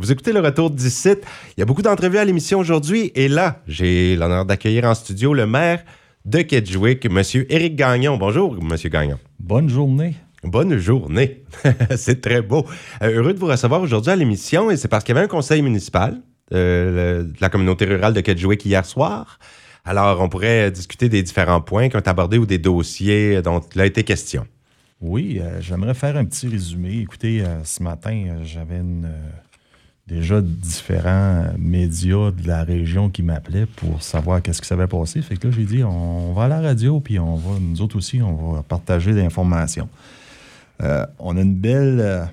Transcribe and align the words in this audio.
Vous 0.00 0.10
écoutez 0.10 0.32
le 0.32 0.40
retour 0.40 0.70
d'ici. 0.70 1.10
Il 1.10 1.60
y 1.60 1.62
a 1.62 1.66
beaucoup 1.66 1.82
d'entrevues 1.82 2.16
à 2.16 2.24
l'émission 2.24 2.58
aujourd'hui. 2.58 3.12
Et 3.14 3.28
là, 3.28 3.60
j'ai 3.68 4.16
l'honneur 4.16 4.46
d'accueillir 4.46 4.84
en 4.86 4.94
studio 4.94 5.34
le 5.34 5.46
maire 5.46 5.84
de 6.24 6.40
Kedgewick, 6.40 7.04
M. 7.04 7.22
Éric 7.50 7.76
Gagnon. 7.76 8.16
Bonjour, 8.16 8.56
M. 8.58 8.76
Gagnon. 8.90 9.18
Bonne 9.38 9.68
journée. 9.68 10.14
Bonne 10.42 10.78
journée. 10.78 11.44
c'est 11.96 12.22
très 12.22 12.40
beau. 12.40 12.66
Euh, 13.02 13.10
heureux 13.10 13.34
de 13.34 13.38
vous 13.38 13.46
recevoir 13.48 13.82
aujourd'hui 13.82 14.10
à 14.10 14.16
l'émission. 14.16 14.70
Et 14.70 14.78
c'est 14.78 14.88
parce 14.88 15.04
qu'il 15.04 15.14
y 15.14 15.18
avait 15.18 15.26
un 15.26 15.28
conseil 15.28 15.60
municipal 15.60 16.22
euh, 16.54 17.24
de 17.24 17.34
la 17.38 17.50
communauté 17.50 17.84
rurale 17.84 18.14
de 18.14 18.22
Kedgewick 18.22 18.64
hier 18.64 18.86
soir. 18.86 19.38
Alors, 19.84 20.22
on 20.22 20.30
pourrait 20.30 20.70
discuter 20.70 21.10
des 21.10 21.22
différents 21.22 21.60
points 21.60 21.90
qui 21.90 21.96
ont 21.96 22.00
été 22.00 22.08
abordés 22.08 22.38
ou 22.38 22.46
des 22.46 22.56
dossiers 22.56 23.42
dont 23.42 23.60
il 23.74 23.80
a 23.82 23.84
été 23.84 24.02
question. 24.02 24.46
Oui, 25.02 25.40
euh, 25.42 25.60
j'aimerais 25.60 25.92
faire 25.92 26.16
un 26.16 26.24
petit 26.24 26.48
résumé. 26.48 27.00
Écoutez, 27.00 27.44
ce 27.64 27.82
matin, 27.82 28.38
j'avais 28.44 28.80
déjà 30.10 30.40
différents 30.40 31.44
médias 31.56 32.30
de 32.30 32.46
la 32.46 32.64
région 32.64 33.10
qui 33.10 33.22
m'appelaient 33.22 33.66
pour 33.66 34.02
savoir 34.02 34.42
qu'est-ce 34.42 34.60
qui 34.60 34.66
s'avait 34.66 34.86
passé. 34.86 35.22
Fait 35.22 35.36
que 35.36 35.48
là, 35.48 35.54
j'ai 35.56 35.64
dit, 35.64 35.84
on 35.84 36.32
va 36.32 36.44
à 36.44 36.48
la 36.48 36.60
radio, 36.60 37.00
puis 37.00 37.18
on 37.18 37.36
va, 37.36 37.58
nous 37.60 37.80
autres 37.80 37.96
aussi, 37.96 38.20
on 38.20 38.52
va 38.52 38.62
partager 38.62 39.14
des 39.14 39.22
informations. 39.22 39.88
on 41.18 41.36
a 41.36 41.40
une 41.40 41.54
belle... 41.54 42.28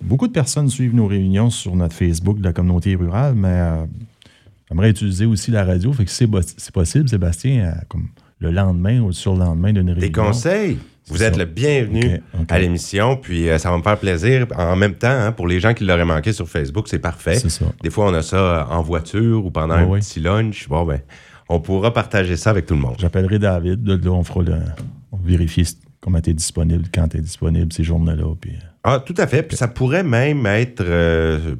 beaucoup 0.00 0.28
de 0.28 0.32
personnes 0.32 0.68
suivent 0.68 0.94
nos 0.94 1.06
réunions 1.06 1.50
sur 1.50 1.74
notre 1.74 1.94
Facebook 1.94 2.38
de 2.38 2.44
la 2.44 2.52
communauté 2.52 2.94
rurale, 2.94 3.34
mais 3.34 3.86
j'aimerais 4.68 4.90
utiliser 4.90 5.26
aussi 5.26 5.50
la 5.50 5.64
radio. 5.64 5.92
Fait 5.92 6.04
que 6.04 6.10
c'est 6.10 6.72
possible, 6.72 7.08
Sébastien, 7.08 7.74
comme 7.88 8.08
le 8.38 8.50
lendemain 8.50 9.00
ou 9.00 9.12
sur 9.12 9.32
le 9.32 9.40
lendemain 9.40 9.72
d'une 9.72 9.90
réunion. 9.90 10.00
Des 10.00 10.12
conseils? 10.12 10.78
Vous 11.08 11.22
êtes 11.22 11.36
le 11.36 11.44
bienvenu 11.44 12.20
à 12.48 12.58
l'émission, 12.58 13.16
puis 13.16 13.48
euh, 13.48 13.58
ça 13.58 13.70
va 13.70 13.78
me 13.78 13.82
faire 13.82 13.96
plaisir. 13.96 14.46
En 14.56 14.74
même 14.74 14.94
temps, 14.94 15.08
hein, 15.08 15.30
pour 15.30 15.46
les 15.46 15.60
gens 15.60 15.72
qui 15.72 15.84
l'auraient 15.84 16.04
manqué 16.04 16.32
sur 16.32 16.48
Facebook, 16.48 16.88
c'est 16.88 16.98
parfait. 16.98 17.38
Des 17.82 17.90
fois, 17.90 18.06
on 18.06 18.14
a 18.14 18.22
ça 18.22 18.36
euh, 18.36 18.64
en 18.68 18.82
voiture 18.82 19.44
ou 19.44 19.52
pendant 19.52 19.74
un 19.74 19.98
petit 20.00 20.18
lunch. 20.18 20.68
Bon, 20.68 20.84
ben, 20.84 21.00
on 21.48 21.60
pourra 21.60 21.94
partager 21.94 22.36
ça 22.36 22.50
avec 22.50 22.66
tout 22.66 22.74
le 22.74 22.80
monde. 22.80 22.96
J'appellerai 22.98 23.38
David. 23.38 23.86
Là, 23.86 24.10
on 24.10 24.24
fera 24.24 24.42
le, 24.42 24.56
on 25.12 25.18
vérifier 25.18 25.64
comment 26.00 26.20
tu 26.20 26.30
es 26.30 26.34
disponible, 26.34 26.86
quand 26.92 27.06
tu 27.06 27.18
es 27.18 27.20
disponible 27.20 27.72
ces 27.72 27.84
journées-là. 27.84 28.34
Puis... 28.40 28.50
Euh. 28.50 28.66
Ah, 28.82 29.02
tout 29.04 29.14
à 29.16 29.28
fait. 29.28 29.44
Puis 29.44 29.56
ça 29.56 29.68
pourrait 29.68 30.04
même 30.04 30.44
être 30.46 30.84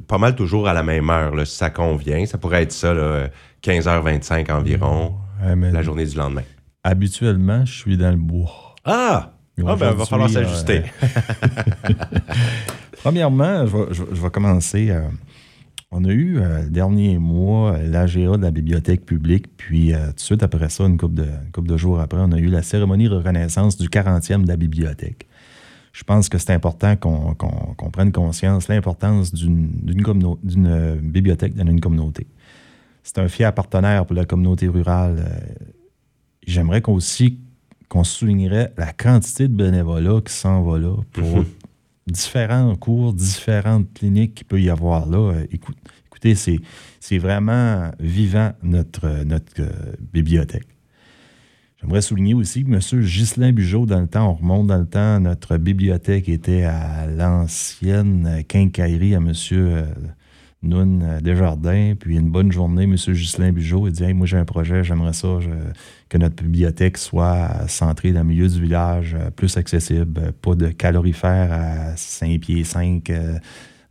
pas 0.07 0.17
mal 0.17 0.35
toujours 0.35 0.67
à 0.67 0.73
la 0.73 0.83
même 0.83 1.09
heure, 1.09 1.35
là, 1.35 1.45
si 1.45 1.55
ça 1.55 1.69
convient. 1.69 2.25
Ça 2.25 2.37
pourrait 2.37 2.63
être 2.63 2.73
ça, 2.73 2.93
15h25 3.63 4.51
environ, 4.51 5.15
la 5.41 5.81
journée 5.81 6.05
du 6.05 6.17
lendemain. 6.17 6.43
Habituellement, 6.83 7.65
je 7.65 7.73
suis 7.73 7.97
dans 7.97 8.11
le 8.11 8.17
bois. 8.17 8.75
Ah! 8.85 9.36
Ah, 9.65 9.75
ben, 9.75 9.91
il 9.91 9.97
va 9.97 10.05
falloir 10.05 10.29
s'ajuster. 10.29 10.83
Euh, 11.03 11.07
Premièrement, 13.03 13.65
je 13.65 14.03
vais, 14.03 14.29
commencer. 14.29 14.91
Euh, 14.91 15.01
on 15.89 16.03
a 16.05 16.09
eu, 16.09 16.37
euh, 16.39 16.67
dernier 16.69 17.17
mois, 17.17 17.77
l'AGA 17.79 18.37
de 18.37 18.41
la 18.41 18.51
bibliothèque 18.51 19.05
publique, 19.05 19.57
puis 19.57 19.93
tout 19.93 20.13
de 20.13 20.19
suite 20.19 20.43
après 20.43 20.69
ça, 20.69 20.83
une 20.85 20.97
couple, 20.97 21.15
de, 21.15 21.27
couple 21.53 21.69
de 21.69 21.77
jours 21.77 21.99
après, 21.99 22.19
on 22.21 22.31
a 22.33 22.37
eu 22.37 22.47
la 22.47 22.61
cérémonie 22.61 23.09
de 23.09 23.15
reconnaissance 23.15 23.77
du 23.77 23.87
40e 23.87 24.43
de 24.43 24.47
la 24.47 24.57
bibliothèque. 24.57 25.27
Je 25.91 26.03
pense 26.03 26.29
que 26.29 26.37
c'est 26.37 26.53
important 26.53 26.95
qu'on 26.95 27.89
prenne 27.91 28.11
conscience 28.11 28.67
de 28.67 28.73
l'importance 28.73 29.33
d'une 29.33 29.69
bibliothèque 31.01 31.55
dans 31.55 31.65
une 31.65 31.81
communauté. 31.81 32.27
C'est 33.01 33.17
un 33.17 33.27
fier 33.27 33.51
partenaire 33.51 34.05
pour 34.05 34.15
la 34.15 34.25
communauté 34.25 34.67
rurale. 34.67 35.25
J'aimerais 36.45 36.81
qu'on 36.81 36.93
aussi 36.93 37.39
qu'on 37.89 38.03
soulignerait 38.03 38.73
la 38.77 38.91
quantité 38.93 39.47
de 39.47 39.53
bénévolat 39.53 40.21
qui 40.25 40.33
s'en 40.33 40.61
va 40.61 40.77
là 40.77 40.95
pour 41.13 41.37
mhm. 41.37 41.45
différents 42.07 42.75
cours, 42.75 43.13
différentes 43.13 43.93
cliniques 43.93 44.35
qu'il 44.35 44.47
peut 44.47 44.61
y 44.61 44.69
avoir 44.69 45.07
là. 45.07 45.33
Euh, 45.33 45.47
écoutez, 45.51 46.35
c'est 46.35 47.17
vraiment 47.17 47.91
vivant 47.99 48.53
notre, 48.63 49.23
notre 49.23 49.61
euh, 49.61 49.93
bibliothèque. 50.13 50.67
J'aimerais 51.81 52.01
souligner 52.01 52.33
aussi 52.33 52.63
que 52.63 52.71
M. 52.71 53.01
Ghislain 53.03 53.51
Bugeaud, 53.51 53.85
dans 53.85 54.01
le 54.01 54.07
temps, 54.07 54.31
on 54.31 54.33
remonte 54.33 54.67
dans 54.67 54.79
le 54.79 54.87
temps, 54.87 55.19
notre 55.19 55.57
bibliothèque 55.57 56.27
était 56.27 56.63
à 56.63 57.05
l'ancienne 57.05 58.43
quincaillerie 58.47 59.13
à 59.13 59.19
M. 59.19 59.33
Noun 60.67 61.01
euh, 61.03 61.19
Desjardins. 61.21 61.93
Puis 61.99 62.17
une 62.17 62.29
bonne 62.29 62.51
journée, 62.51 62.83
M. 62.83 62.95
Ghislain 62.95 63.51
Bugeaud. 63.51 63.87
Il 63.87 63.93
dit 63.93 64.13
Moi, 64.13 64.27
j'ai 64.27 64.37
un 64.37 64.45
projet, 64.45 64.83
j'aimerais 64.83 65.13
ça, 65.13 65.39
que 66.09 66.17
notre 66.17 66.43
bibliothèque 66.43 66.97
soit 66.97 67.67
centrée 67.67 68.11
dans 68.11 68.21
le 68.21 68.27
milieu 68.27 68.47
du 68.47 68.61
village, 68.61 69.15
euh, 69.19 69.29
plus 69.31 69.57
accessible, 69.57 70.19
euh, 70.21 70.31
pas 70.41 70.55
de 70.55 70.69
calorifère 70.69 71.51
à 71.51 71.95
5 71.95 72.39
pieds 72.39 72.63
5 72.63 73.11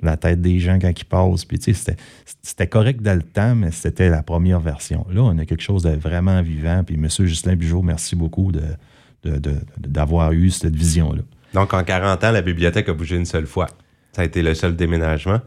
la 0.02 0.18
tête 0.18 0.42
des 0.42 0.58
gens 0.58 0.78
quand 0.78 0.92
ils 0.94 1.04
passent. 1.04 1.44
Puis, 1.44 1.58
tu 1.58 1.72
sais, 1.72 1.96
c'était 2.42 2.66
correct 2.66 3.00
dans 3.02 3.14
le 3.14 3.22
temps, 3.22 3.54
mais 3.54 3.70
c'était 3.70 4.10
la 4.10 4.22
première 4.22 4.60
version. 4.60 5.06
Là, 5.10 5.22
on 5.22 5.38
a 5.38 5.46
quelque 5.46 5.62
chose 5.62 5.82
de 5.82 5.90
vraiment 5.90 6.42
vivant. 6.42 6.84
Puis, 6.84 6.96
M. 6.96 7.06
Ghislain 7.06 7.56
Bugeaud, 7.56 7.82
merci 7.82 8.14
beaucoup 8.14 8.52
d'avoir 9.78 10.32
eu 10.32 10.50
cette 10.50 10.76
vision-là. 10.76 11.22
Donc, 11.54 11.72
en 11.72 11.82
40 11.82 12.22
ans, 12.22 12.30
la 12.30 12.42
bibliothèque 12.42 12.88
a 12.90 12.92
bougé 12.92 13.16
une 13.16 13.24
seule 13.24 13.46
fois. 13.46 13.68
Ça 14.12 14.22
a 14.22 14.24
été 14.24 14.42
le 14.42 14.54
seul 14.54 14.76
déménagement. 14.76 15.40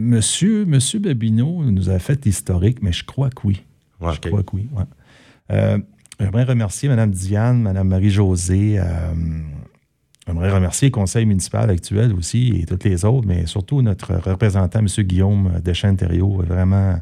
Monsieur, 0.00 0.64
Monsieur 0.64 0.98
Babineau 0.98 1.62
nous 1.64 1.88
a 1.88 1.98
fait 1.98 2.24
l'historique, 2.24 2.82
mais 2.82 2.92
je 2.92 3.04
crois 3.04 3.30
que 3.30 3.46
oui. 3.46 3.62
Je 4.00 4.28
crois 4.28 4.42
que 4.42 4.56
oui. 4.56 4.68
Euh, 5.52 5.78
j'aimerais 6.18 6.44
remercier 6.44 6.88
Mme 6.88 7.10
Diane, 7.10 7.62
Mme 7.62 7.88
Marie-Josée. 7.88 8.78
Euh, 8.78 8.84
j'aimerais 10.26 10.50
remercier 10.50 10.88
le 10.88 10.92
conseil 10.92 11.26
municipal 11.26 11.70
actuel 11.70 12.12
aussi 12.12 12.60
et 12.60 12.66
toutes 12.66 12.84
les 12.84 13.04
autres, 13.04 13.26
mais 13.26 13.46
surtout 13.46 13.82
notre 13.82 14.14
représentant, 14.14 14.80
M. 14.80 14.86
Guillaume 14.86 15.60
Deschênes-Thériault. 15.62 16.42
Vraiment, 16.42 16.98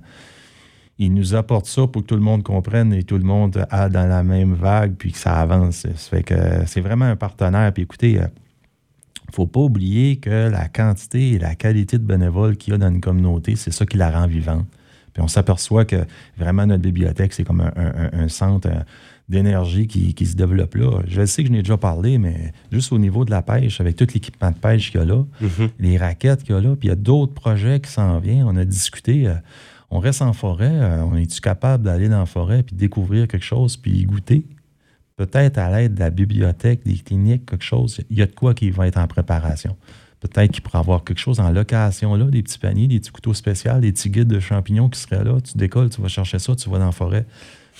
il 0.98 1.14
nous 1.14 1.34
apporte 1.34 1.66
ça 1.66 1.86
pour 1.86 2.02
que 2.02 2.06
tout 2.08 2.16
le 2.16 2.20
monde 2.20 2.42
comprenne 2.42 2.92
et 2.92 3.04
tout 3.04 3.16
le 3.16 3.24
monde 3.24 3.66
a 3.70 3.88
dans 3.88 4.06
la 4.06 4.22
même 4.22 4.54
vague 4.54 4.94
puis 4.96 5.12
que 5.12 5.18
ça 5.18 5.40
avance. 5.40 5.86
Ça 5.96 6.10
fait 6.10 6.22
que 6.22 6.34
c'est 6.66 6.82
vraiment 6.82 7.06
un 7.06 7.16
partenaire. 7.16 7.72
Puis 7.72 7.84
écoutez, 7.84 8.20
euh, 8.20 8.26
ne 9.32 9.36
faut 9.36 9.46
pas 9.46 9.60
oublier 9.60 10.16
que 10.16 10.48
la 10.48 10.68
quantité 10.68 11.32
et 11.32 11.38
la 11.38 11.54
qualité 11.54 11.98
de 11.98 12.04
bénévoles 12.04 12.56
qu'il 12.56 12.72
y 12.72 12.76
a 12.76 12.78
dans 12.78 12.88
une 12.88 13.00
communauté, 13.00 13.56
c'est 13.56 13.72
ça 13.72 13.86
qui 13.86 13.96
la 13.96 14.10
rend 14.10 14.26
vivante. 14.26 14.66
Puis 15.12 15.22
on 15.22 15.28
s'aperçoit 15.28 15.84
que 15.84 16.04
vraiment 16.38 16.66
notre 16.66 16.82
bibliothèque, 16.82 17.32
c'est 17.32 17.44
comme 17.44 17.60
un, 17.60 18.28
centre 18.28 18.68
euh, 18.68 18.80
d'énergie 19.28 19.86
qui, 19.86 20.26
se 20.26 20.36
développe 20.36 20.74
là. 20.74 21.00
Je 21.06 21.24
sais 21.26 21.42
que 21.42 21.48
je 21.48 21.52
n'ai 21.52 21.62
déjà 21.62 21.76
parlé, 21.76 22.18
mais 22.18 22.52
juste 22.70 22.92
au 22.92 22.98
niveau 22.98 23.24
de 23.24 23.30
la 23.30 23.42
pêche, 23.42 23.80
avec 23.80 23.96
tout 23.96 24.06
l'équipement 24.12 24.50
de 24.50 24.56
pêche 24.56 24.90
qu'il 24.90 25.00
y 25.00 25.02
a 25.02 25.06
là, 25.06 25.24
mm-hmm. 25.42 25.68
les 25.80 25.98
raquettes 25.98 26.42
qu'il 26.42 26.54
y 26.54 26.58
a 26.58 26.60
là, 26.60 26.76
puis 26.76 26.88
il 26.88 26.90
y 26.90 26.92
a 26.92 26.96
d'autres 26.96 27.34
projets 27.34 27.80
qui 27.80 27.90
s'en 27.90 28.18
viennent. 28.18 28.44
On 28.44 28.56
a 28.56 28.64
discuté, 28.64 29.28
euh, 29.28 29.34
on 29.90 29.98
reste 29.98 30.22
en 30.22 30.32
forêt, 30.32 30.72
euh, 30.72 31.04
on 31.04 31.16
est-tu 31.16 31.40
capable 31.40 31.84
d'aller 31.84 32.08
dans 32.08 32.20
la 32.20 32.26
forêt 32.26 32.62
puis 32.62 32.74
découvrir 32.74 33.28
quelque 33.28 33.44
chose 33.44 33.76
puis 33.76 33.92
y 33.92 34.04
goûter? 34.04 34.44
Peut-être 35.16 35.58
à 35.58 35.70
l'aide 35.70 35.94
de 35.94 36.00
la 36.00 36.10
bibliothèque, 36.10 36.84
des 36.84 36.94
cliniques, 36.94 37.46
quelque 37.46 37.64
chose, 37.64 38.00
il 38.10 38.18
y 38.18 38.22
a 38.22 38.26
de 38.26 38.34
quoi 38.34 38.54
qui 38.54 38.70
va 38.70 38.86
être 38.86 38.98
en 38.98 39.06
préparation. 39.06 39.76
Peut-être 40.20 40.52
qu'il 40.52 40.62
pourrait 40.62 40.78
avoir 40.78 41.02
quelque 41.02 41.18
chose 41.18 41.40
en 41.40 41.50
location, 41.50 42.14
là, 42.14 42.26
des 42.26 42.42
petits 42.42 42.58
paniers, 42.58 42.86
des 42.86 43.00
petits 43.00 43.10
couteaux 43.10 43.34
spéciaux, 43.34 43.80
des 43.80 43.90
petits 43.90 44.08
guides 44.08 44.28
de 44.28 44.38
champignons 44.38 44.88
qui 44.88 45.00
seraient 45.00 45.24
là. 45.24 45.40
Tu 45.40 45.58
décolles, 45.58 45.90
tu 45.90 46.00
vas 46.00 46.08
chercher 46.08 46.38
ça, 46.38 46.54
tu 46.54 46.70
vas 46.70 46.78
dans 46.78 46.86
la 46.86 46.92
forêt. 46.92 47.26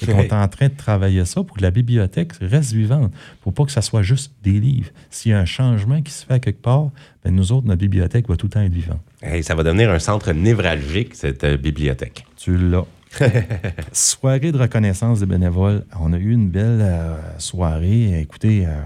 Et 0.01 0.13
on 0.13 0.19
est 0.19 0.33
en 0.33 0.49
train 0.49 0.69
de 0.69 0.75
travailler 0.75 1.25
ça 1.25 1.45
pour 1.45 1.57
que 1.57 1.63
la 1.63 1.71
bibliothèque 1.71 2.33
reste 2.41 2.73
vivante, 2.73 3.13
pour 3.43 3.53
pas 3.53 3.65
que 3.65 3.71
ça 3.71 3.83
soit 3.83 4.03
juste 4.03 4.33
des 4.43 4.59
livres. 4.59 4.91
S'il 5.11 5.31
y 5.31 5.35
a 5.35 5.39
un 5.39 5.45
changement 5.45 6.01
qui 6.03 6.11
se 6.11 6.25
fait 6.25 6.41
quelque 6.41 6.63
part, 6.63 6.91
ben 7.25 7.35
nous 7.35 7.53
autres, 7.53 7.67
notre 7.67 7.81
bibliothèque 7.81 8.29
va 8.29 8.37
tout 8.37 8.47
le 8.47 8.51
temps 8.51 8.63
être 8.63 8.73
vivante. 8.73 9.01
Ça 9.43 9.55
va 9.55 9.63
devenir 9.63 9.91
un 9.91 9.99
centre 9.99 10.33
névralgique, 10.33 11.15
cette 11.15 11.45
euh, 11.45 11.57
bibliothèque. 11.57 12.25
Tu 12.37 12.57
l'as. 12.57 12.87
soirée 13.93 14.53
de 14.53 14.59
reconnaissance 14.59 15.21
des 15.21 15.27
bénévoles. 15.27 15.85
On 16.01 16.13
a 16.13 16.19
eu 16.19 16.33
une 16.33 16.51
belle 16.51 16.81
euh, 16.81 17.17
soirée. 17.39 18.21
Écoutez, 18.21 18.67
euh, 18.67 18.81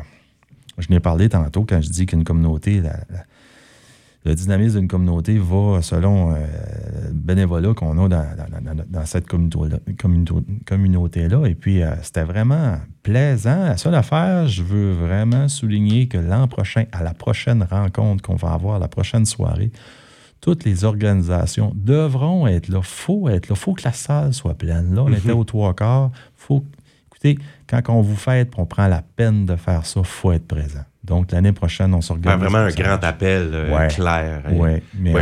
je 0.78 0.88
n'ai 0.90 1.00
parlé 1.00 1.28
tantôt 1.28 1.64
quand 1.64 1.80
je 1.80 1.88
dis 1.88 2.06
qu'une 2.06 2.24
communauté, 2.24 2.82
le 4.24 4.34
dynamisme 4.34 4.80
d'une 4.80 4.88
communauté 4.88 5.38
va 5.38 5.80
selon 5.82 6.32
euh, 6.32 6.36
le 7.06 7.12
bénévolat 7.12 7.74
qu'on 7.74 8.04
a 8.04 8.08
dans, 8.08 9.06
cette 9.06 9.26
communauté-là. 9.26 11.46
Et 11.46 11.54
puis, 11.54 11.80
c'était 12.02 12.24
vraiment 12.24 12.78
plaisant. 13.02 13.64
La 13.64 13.76
seule 13.76 13.94
affaire, 13.94 14.48
je 14.48 14.62
veux 14.62 14.92
vraiment 14.92 15.48
souligner 15.48 16.08
que 16.08 16.18
l'an 16.18 16.48
prochain, 16.48 16.84
à 16.92 17.02
la 17.02 17.14
prochaine 17.14 17.62
rencontre 17.62 18.22
qu'on 18.22 18.36
va 18.36 18.52
avoir, 18.52 18.78
la 18.78 18.88
prochaine 18.88 19.24
soirée, 19.24 19.70
toutes 20.40 20.64
les 20.64 20.84
organisations 20.84 21.72
devront 21.74 22.46
être 22.46 22.68
là. 22.68 22.80
faut 22.82 23.28
être 23.28 23.48
là. 23.48 23.54
faut 23.54 23.74
que 23.74 23.82
la 23.84 23.92
salle 23.92 24.32
soit 24.32 24.54
pleine. 24.54 24.94
Là, 24.94 25.02
on 25.02 25.12
était 25.12 25.32
mhm. 25.32 25.38
au 25.38 25.44
trois 25.44 25.74
quarts. 25.74 26.10
Faut, 26.36 26.64
écoutez, 27.08 27.38
quand 27.66 27.82
on 27.88 28.00
vous 28.00 28.16
fait, 28.16 28.50
on 28.56 28.66
prend 28.66 28.86
la 28.86 29.02
peine 29.02 29.46
de 29.46 29.56
faire 29.56 29.84
ça, 29.86 30.00
il 30.00 30.06
faut 30.06 30.32
être 30.32 30.46
présent. 30.46 30.84
Donc, 31.06 31.30
l'année 31.30 31.52
prochaine, 31.52 31.94
on 31.94 32.00
s'organise. 32.00 32.40
vraiment 32.40 32.58
un 32.58 32.70
grand 32.70 33.02
appel 33.04 33.50
euh, 33.52 33.88
clair. 33.88 34.42
Hein. 34.44 34.52
Oui, 34.52 34.82
mais 34.98 35.14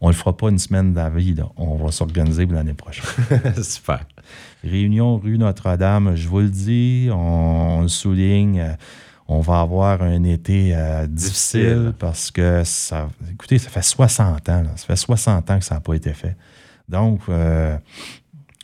on 0.00 0.08
ne 0.08 0.12
le 0.12 0.16
fera 0.16 0.34
pas 0.34 0.48
une 0.48 0.58
semaine 0.58 0.94
d'avis. 0.94 1.34
On 1.56 1.76
va 1.76 1.92
s'organiser 1.92 2.46
l'année 2.46 2.72
prochaine. 2.72 3.04
Super. 3.62 4.00
Réunion 4.64 5.18
rue 5.18 5.36
Notre-Dame, 5.36 6.16
je 6.16 6.26
vous 6.26 6.40
le 6.40 6.48
dis, 6.48 7.08
on, 7.12 7.82
le 7.82 7.88
souligne. 7.88 8.76
On 9.28 9.40
va 9.40 9.60
avoir 9.60 10.02
un 10.02 10.22
été 10.22 10.72
euh, 10.74 11.06
difficile, 11.06 11.92
parce 11.98 12.30
que 12.30 12.62
ça. 12.64 13.08
Écoutez, 13.32 13.58
ça 13.58 13.70
fait 13.70 13.82
60 13.82 14.48
ans. 14.48 14.62
Ça 14.76 14.86
fait 14.86 14.96
60 14.96 15.50
ans 15.50 15.58
que 15.58 15.64
ça 15.64 15.74
n'a 15.74 15.80
pas 15.80 15.94
été 15.94 16.12
fait. 16.12 16.36
Donc, 16.88 17.22
il 17.26 17.34
euh, 17.34 17.76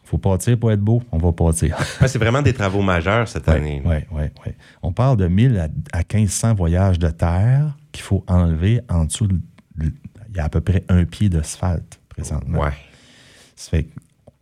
faut 0.04 0.18
partir 0.18 0.56
pour 0.58 0.70
être 0.70 0.80
beau. 0.80 1.02
On 1.10 1.18
va 1.18 1.32
partir. 1.32 1.76
c'est 2.06 2.18
vraiment 2.18 2.42
des 2.42 2.52
travaux 2.52 2.82
majeurs 2.82 3.26
cette 3.26 3.48
année. 3.48 3.82
Oui, 3.84 3.96
oui, 4.12 4.24
oui. 4.46 4.52
On 4.82 4.92
parle 4.92 5.16
de 5.16 5.26
1000 5.26 5.68
à, 5.92 5.98
1500 5.98 6.54
voyages 6.54 6.98
de 6.98 7.08
terre 7.08 7.76
qu'il 7.90 8.04
faut 8.04 8.24
enlever 8.28 8.80
en 8.88 9.06
dessous. 9.06 9.28
il 9.80 9.92
y 10.36 10.38
a 10.38 10.44
à 10.44 10.48
peu 10.48 10.60
près 10.60 10.84
un 10.88 11.04
pied 11.04 11.28
d'asphalte 11.28 11.98
présentement. 12.08 12.60
Oui. 12.60 12.70
Ça 13.56 13.70
fait 13.70 13.88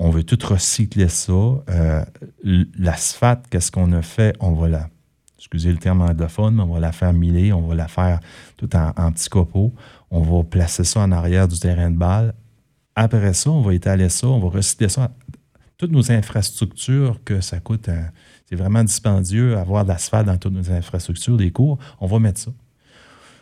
on 0.01 0.09
veut 0.09 0.25
tout 0.25 0.39
recycler 0.47 1.09
ça. 1.09 1.33
Euh, 1.33 2.05
l'asphalte, 2.43 3.45
qu'est-ce 3.51 3.71
qu'on 3.71 3.93
a 3.93 4.01
fait? 4.01 4.35
On 4.41 4.53
va 4.53 4.69
la, 4.69 4.89
excusez 5.41 5.73
le 5.73 5.79
terme 5.79 6.03
anglophone, 6.03 6.55
mais 6.55 6.63
on 6.63 6.75
va 6.75 6.81
la 6.81 6.93
faire 6.93 7.15
miler, 7.15 7.51
on 7.53 7.67
va 7.67 7.75
la 7.75 7.89
faire 7.89 8.21
tout 8.59 8.69
en, 8.77 9.11
petits 9.11 9.31
copeaux. 9.31 9.73
On 10.11 10.21
va 10.21 10.45
placer 10.45 10.85
ça 10.85 11.01
en 11.01 11.11
arrière 11.13 11.49
du 11.49 11.59
terrain 11.59 11.91
de 11.91 11.97
balle. 11.97 12.35
Après 12.95 13.33
ça, 13.33 13.51
on 13.51 13.63
va 13.63 13.73
étaler 13.73 14.11
ça, 14.11 14.29
on 14.29 14.39
va 14.39 14.51
recycler 14.51 14.91
ça. 14.91 15.11
Toutes 15.79 15.93
nos 15.93 16.13
infrastructures, 16.13 17.21
que 17.25 17.41
ça 17.41 17.59
coûte, 17.59 17.89
c'est 18.47 18.57
vraiment 18.57 18.85
dispendieux 18.85 19.57
avoir 19.57 19.85
de 19.85 19.89
l'asphalte 19.89 20.27
dans 20.27 20.37
toutes 20.37 20.53
nos 20.53 20.71
infrastructures, 20.71 21.39
des 21.39 21.51
cours, 21.51 21.79
on 22.01 22.07
va 22.07 22.19
mettre 22.19 22.41
ça. 22.41 22.51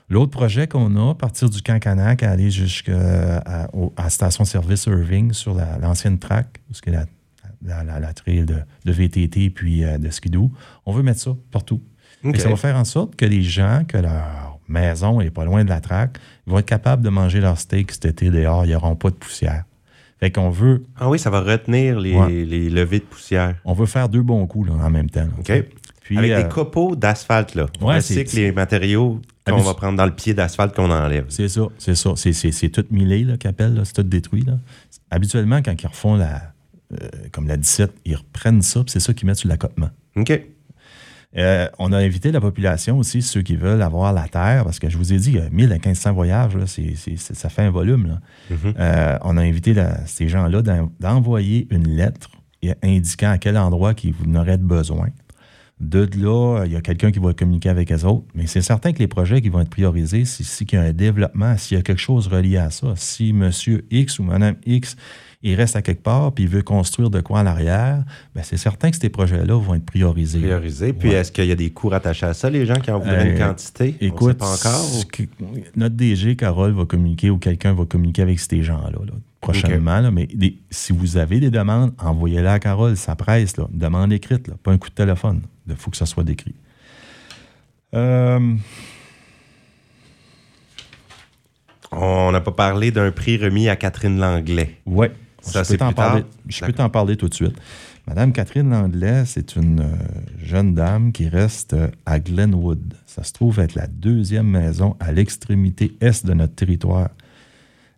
L'autre 0.09 0.31
projet 0.31 0.69
qu'on 0.69 0.95
a, 0.97 1.11
à 1.11 1.15
partir 1.15 1.51
du 1.51 1.61
camp 1.63 1.81
Canac, 1.81 2.23
aller 2.23 2.51
jusqu'à 2.51 3.39
à, 3.39 3.69
la 3.99 4.09
station-service 4.09 4.87
Irving 4.87 5.33
sur 5.33 5.55
l'ancienne 5.55 6.19
track, 6.19 6.61
parce 6.69 6.81
que 6.81 6.91
la, 6.91 7.07
la, 7.65 7.83
la, 7.85 8.13
trail 8.13 8.45
de, 8.45 8.93
VTT 8.93 9.51
puis 9.51 9.85
euh, 9.85 9.99
de 9.99 10.11
skidoo, 10.11 10.51
on 10.87 10.93
veut 10.93 11.03
mettre 11.03 11.21
ça 11.21 11.37
partout. 11.51 11.83
Et 12.25 12.39
ça 12.39 12.49
va 12.49 12.57
faire 12.57 12.77
en 12.77 12.85
sorte 12.85 13.15
que 13.15 13.25
les 13.25 13.43
gens, 13.43 13.85
que 13.87 13.97
leur 13.97 14.59
maison 14.67 15.21
n'est 15.21 15.31
pas 15.31 15.45
loin 15.45 15.65
de 15.65 15.69
la 15.69 15.81
track, 15.81 16.19
vont 16.47 16.59
être 16.59 16.67
capables 16.67 17.03
de 17.03 17.11
manger 17.11 17.41
leur 17.41 17.59
steak 17.59 17.93
cet 17.93 18.07
été 18.07 18.31
dehors, 18.31 18.67
ils 18.67 18.73
n'auront 18.73 18.97
pas 18.97 19.11
de 19.11 19.15
poussière. 19.15 19.65
Fait 20.19 20.33
qu'on 20.33 20.51
veut. 20.51 20.85
Ah 20.99 21.09
oui, 21.09 21.19
ça 21.21 21.31
va 21.31 21.41
retenir 21.41 22.01
les, 22.01 22.45
les 22.45 22.71
levées 22.71 22.99
de 22.99 23.05
poussière. 23.05 23.55
On 23.65 23.73
veut 23.73 23.87
faire 23.87 24.09
deux 24.09 24.23
bons 24.23 24.45
coups 24.49 24.69
en 24.69 24.91
même 24.91 25.09
temps. 25.09 25.29
OK. 25.39 25.53
Puis, 26.09 26.17
Avec 26.17 26.31
des 26.31 26.45
euh, 26.45 26.49
copeaux 26.49 26.97
d'asphalte, 26.97 27.55
là. 27.55 27.67
On 27.83 27.89
ouais, 27.89 28.01
que 28.01 28.37
les 28.37 28.51
matériaux 28.51 29.21
qu'on 29.47 29.59
va 29.59 29.75
prendre 29.75 29.99
dans 29.99 30.07
le 30.07 30.15
pied 30.15 30.33
d'asphalte 30.33 30.75
qu'on 30.75 30.91
enlève. 30.91 31.27
C'est 31.29 31.49
ça, 31.49 31.67
c'est 31.77 31.95
ça. 31.95 32.13
C'est 32.17 32.69
tout 32.71 32.87
millé, 32.91 33.25
là, 33.25 33.37
qu'appelle, 33.37 33.79
c'est 33.85 33.93
tout 33.93 34.03
détruit. 34.03 34.43
Là. 34.43 34.55
Habituellement, 35.11 35.61
quand 35.63 35.75
ils 35.83 35.87
refont 35.87 36.17
la, 36.17 36.55
comme 37.33 37.47
la 37.49 37.57
17, 37.57 37.93
ils 38.05 38.17
reprennent 38.17 38.63
ça, 38.63 38.83
puis 38.83 38.93
c'est 38.93 39.01
ça 39.01 39.13
qu'ils 39.13 39.27
mettent 39.27 39.37
sur 39.37 39.49
l'accotement. 39.49 39.91
OK. 40.17 40.41
Euh, 41.37 41.69
on 41.79 41.93
a 41.93 41.99
invité 41.99 42.33
la 42.33 42.41
population 42.41 42.99
aussi, 42.99 43.21
ceux 43.21 43.43
qui 43.43 43.57
veulent 43.57 43.83
avoir 43.83 44.13
la 44.13 44.29
terre, 44.29 44.65
parce 44.65 44.79
que 44.79 44.89
je 44.89 44.97
vous 44.97 45.13
ai 45.13 45.19
dit, 45.19 45.39
1000 45.53 45.73
à 45.73 45.75
1500 45.75 46.13
voyages, 46.15 46.57
là, 46.57 46.65
ça 46.67 47.49
fait 47.49 47.63
un 47.63 47.71
volume. 47.71 48.07
Là. 48.07 48.21
Mm-hmm. 48.51 48.75
Euh, 48.79 49.19
on 49.23 49.37
a 49.37 49.43
invité 49.43 49.75
ces 50.07 50.29
gens-là 50.29 50.63
d'envoyer 51.01 51.69
une 51.71 51.89
lettre 51.89 52.31
indiquant 52.83 53.31
à 53.31 53.39
quel 53.39 53.59
endroit 53.59 53.93
ils 54.03 54.15
en 54.27 54.35
auraient 54.35 54.59
besoin. 54.59 55.09
De 55.81 56.09
là, 56.17 56.65
il 56.67 56.73
y 56.73 56.77
a 56.77 56.81
quelqu'un 56.81 57.13
qui 57.13 57.21
va 57.21 57.33
communiquer 57.35 57.69
avec 57.69 57.91
les 57.91 58.05
autres. 58.05 58.27
Mais 58.35 58.49
c'est 58.49 58.63
certain 58.63 58.93
que 58.93 58.99
les 58.99 59.07
projets 59.07 59.41
qui 59.41 59.49
vont 59.49 59.61
être 59.61 59.71
priorisés, 59.71 60.25
c'est 60.25 60.43
si 60.43 60.67
qu'il 60.67 60.77
y 60.77 60.83
a 60.83 60.87
un 60.87 60.93
développement, 60.93 61.57
s'il 61.57 61.77
y 61.77 61.81
a 61.81 61.85
quelque 61.85 62.01
chose 62.01 62.27
relié 62.27 62.57
à 62.57 62.71
ça. 62.71 62.95
Si 62.97 63.31
M. 63.31 63.53
X 63.91 64.19
ou 64.19 64.25
Mme 64.25 64.57
X, 64.67 64.97
il 65.43 65.55
reste 65.55 65.77
à 65.77 65.83
quelque 65.83 66.03
part 66.03 66.33
puis 66.33 66.45
il 66.45 66.51
veut 66.51 66.63
construire 66.63 67.11
de 67.11 67.21
quoi 67.21 67.41
en 67.41 67.47
arrière, 67.47 68.05
bien, 68.35 68.43
c'est 68.43 68.57
certain 68.57 68.91
que 68.91 68.97
ces 68.97 69.09
projets-là 69.09 69.55
vont 69.55 69.75
être 69.75 69.85
priorisés. 69.85 70.41
Priorisés. 70.41 70.93
Puis 70.93 71.11
est-ce 71.11 71.31
qu'il 71.31 71.47
y 71.47 71.53
a 71.53 71.57
des 71.57 71.71
coûts 71.71 71.93
attachés 71.93 72.27
à 72.27 72.35
ça, 72.35 72.51
les 72.51 72.67
gens 72.67 72.75
qui 72.75 72.91
en 72.91 72.99
voudraient 72.99 73.31
une 73.31 73.41
euh, 73.41 73.47
quantité? 73.47 73.95
Écoute, 74.01 74.39
pas 74.39 74.53
encore. 74.53 74.85
notre 75.77 75.95
DG, 75.95 76.37
Carole, 76.37 76.73
va 76.73 76.85
communiquer 76.85 77.31
ou 77.31 77.39
quelqu'un 77.39 77.73
va 77.73 77.85
communiquer 77.85 78.23
avec 78.23 78.41
ces 78.41 78.63
gens-là. 78.63 78.99
prochainement. 79.41 80.11
mais 80.11 80.29
si 80.71 80.93
vous 80.93 81.17
avez 81.17 81.39
des 81.41 81.51
demandes, 81.51 81.93
envoyez-les 81.99 82.49
à 82.49 82.59
Carole, 82.59 82.97
ça 82.97 83.15
presse. 83.15 83.57
Là, 83.57 83.69
une 83.73 83.79
demande 83.79 84.13
écrite, 84.13 84.53
pas 84.55 84.73
un 84.73 84.79
coup 84.79 84.89
de 84.89 84.95
téléphone. 84.95 85.43
Il 85.69 85.77
faut 85.77 85.91
que 85.91 85.97
ça 85.97 86.07
soit 86.07 86.25
décrit. 86.25 86.55
Euh, 87.95 88.55
On 91.93 92.33
n'a 92.33 92.41
pas 92.41 92.53
parlé 92.53 92.91
d'un 92.91 93.11
prix 93.13 93.37
remis 93.39 93.69
à 93.69 93.77
Catherine 93.77 94.19
Langlais. 94.19 94.77
Oui. 94.85 95.07
Ça, 95.41 95.63
je 95.63 95.69
peux 96.65 96.73
t'en 96.73 96.89
parler, 96.91 97.17
tout 97.17 97.29
de 97.29 97.35
suite. 97.35 97.57
Madame 98.07 98.33
Catherine 98.33 98.71
Langlais, 98.71 99.25
c'est 99.27 99.57
une 99.57 99.81
euh, 99.81 99.97
jeune 100.43 100.75
dame 100.75 101.13
qui 101.13 101.29
reste 101.29 101.75
euh, 101.75 101.89
à 102.07 102.19
Glenwood. 102.19 102.95
Ça 103.07 103.23
se 103.23 103.35
trouve 103.35 103.59
être 103.61 103.75
la 103.75 103.87
deuxième 103.87 104.49
maison 104.49 104.97
à 104.99 105.13
l'extrémité 105.13 105.95
est 106.01 106.25
de 106.25 106.33
notre 106.33 106.55
territoire. 106.55 107.11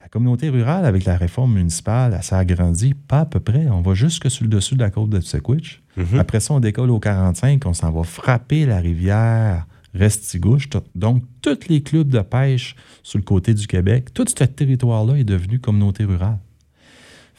La 0.01 0.09
communauté 0.09 0.49
rurale, 0.49 0.85
avec 0.85 1.05
la 1.05 1.17
réforme 1.17 1.55
municipale, 1.55 2.15
elle 2.17 2.25
s'est 2.25 2.35
agrandie 2.35 2.95
pas 2.95 3.21
à 3.21 3.27
peu 3.27 3.39
près. 3.39 3.69
On 3.69 3.83
va 3.83 3.95
jusque 3.95 4.29
sur 4.31 4.43
le 4.43 4.51
dessus 4.51 4.75
de 4.75 4.81
la 4.81 4.91
côte 4.91 5.11
de 5.11 5.21
Tsekwich. 5.21 5.81
Mhm. 5.97 6.19
Après 6.19 6.41
ça, 6.41 6.55
on 6.55 6.61
décolle 6.61 6.91
au 6.91 6.99
45, 6.99 7.65
on 7.67 7.73
s'en 7.73 7.93
va 7.93 8.03
frapper 8.03 8.67
la 8.67 8.79
rivière 8.79 9.67
Restigouche. 9.95 10.69
Donc, 10.95 11.25
tous 11.43 11.69
les 11.69 11.83
clubs 11.83 12.09
de 12.09 12.21
pêche 12.21 12.77
sur 13.03 13.19
le 13.19 13.25
côté 13.25 13.55
du 13.55 13.67
Québec, 13.67 14.13
tout 14.15 14.25
ce 14.29 14.45
territoire-là 14.45 15.15
est 15.15 15.25
devenu 15.25 15.59
communauté 15.59 16.05
rurale. 16.05 16.39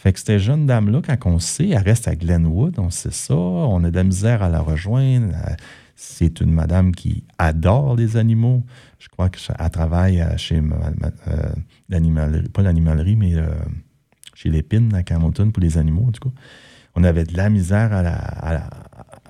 Fait 0.02 0.14
que 0.14 0.20
cette 0.20 0.40
jeune 0.40 0.66
dame-là, 0.66 1.04
quand 1.06 1.30
on 1.30 1.38
sait, 1.38 1.70
elle 1.70 1.84
reste 1.84 2.08
à 2.08 2.16
Glenwood, 2.16 2.80
on 2.80 2.90
sait 2.90 3.12
ça, 3.12 3.36
on 3.36 3.84
a 3.84 3.92
de 3.92 3.96
la 3.96 4.04
misère 4.04 4.42
à 4.42 4.50
la 4.50 4.60
rejoindre. 4.60 5.36
C'est 5.96 6.42
une 6.42 6.50
madame 6.50 6.92
qui 6.92 7.24
adore 7.38 7.96
les 7.96 8.18
animaux. 8.18 8.64
Je 8.98 9.10
crois 9.10 9.30
qu'elle 9.30 9.70
travaille 9.70 10.26
chez 10.38 10.58
euh, 10.58 11.52
l'animalerie, 11.88 12.50
pas 12.50 12.64
l'animalerie, 12.64 13.16
mais 13.16 13.36
euh, 13.36 13.46
chez 14.34 14.50
l'épine 14.50 14.92
à 14.96 15.04
Camonton 15.04 15.52
pour 15.52 15.62
les 15.62 15.78
animaux, 15.78 16.06
en 16.08 16.12
tout 16.12 16.30
cas 16.30 16.36
on 16.96 17.04
avait 17.04 17.24
de 17.24 17.38
la 17.38 17.52
misère 17.52 17.92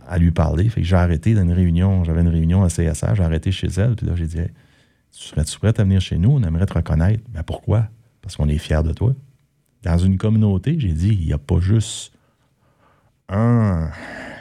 à, 0.08 0.18
lui 0.18 0.32
parler. 0.32 0.70
Fait 0.70 0.80
que 0.80 0.88
j'ai 0.88 0.96
arrêté 0.96 1.34
dans 1.34 1.44
une 1.44 1.52
réunion. 1.52 2.06
J'avais 2.06 2.22
une 2.22 2.30
réunion 2.30 2.64
à 2.64 2.68
CSA, 2.68 3.14
j'ai 3.14 3.24
arrêté 3.24 3.52
chez 3.52 3.68
elle. 3.76 3.98
Puis 3.98 4.08
là, 4.08 4.16
j'ai 4.16 4.28
dit 4.28 4.40
Tu 5.12 5.28
serais-tu 5.28 5.60
prête 5.60 5.82
à 5.82 5.84
venir 5.84 6.00
chez 6.00 6.18
nous? 6.18 6.32
On 6.32 6.44
aimerait 6.44 6.66
te 6.66 6.74
reconnaître. 6.74 7.24
Mais 7.34 7.44
pourquoi? 7.44 7.90
Parce 8.22 8.38
qu'on 8.38 8.48
est 8.48 8.58
fiers 8.58 8.84
de 8.84 8.94
toi. 8.94 9.14
Dans 9.84 9.98
une 9.98 10.18
communauté, 10.18 10.76
j'ai 10.80 10.94
dit 10.94 11.18
Il 11.20 11.26
n'y 11.26 11.34
a 11.34 11.38
pas 11.38 11.60
juste 11.60 12.14
un, 13.30 13.90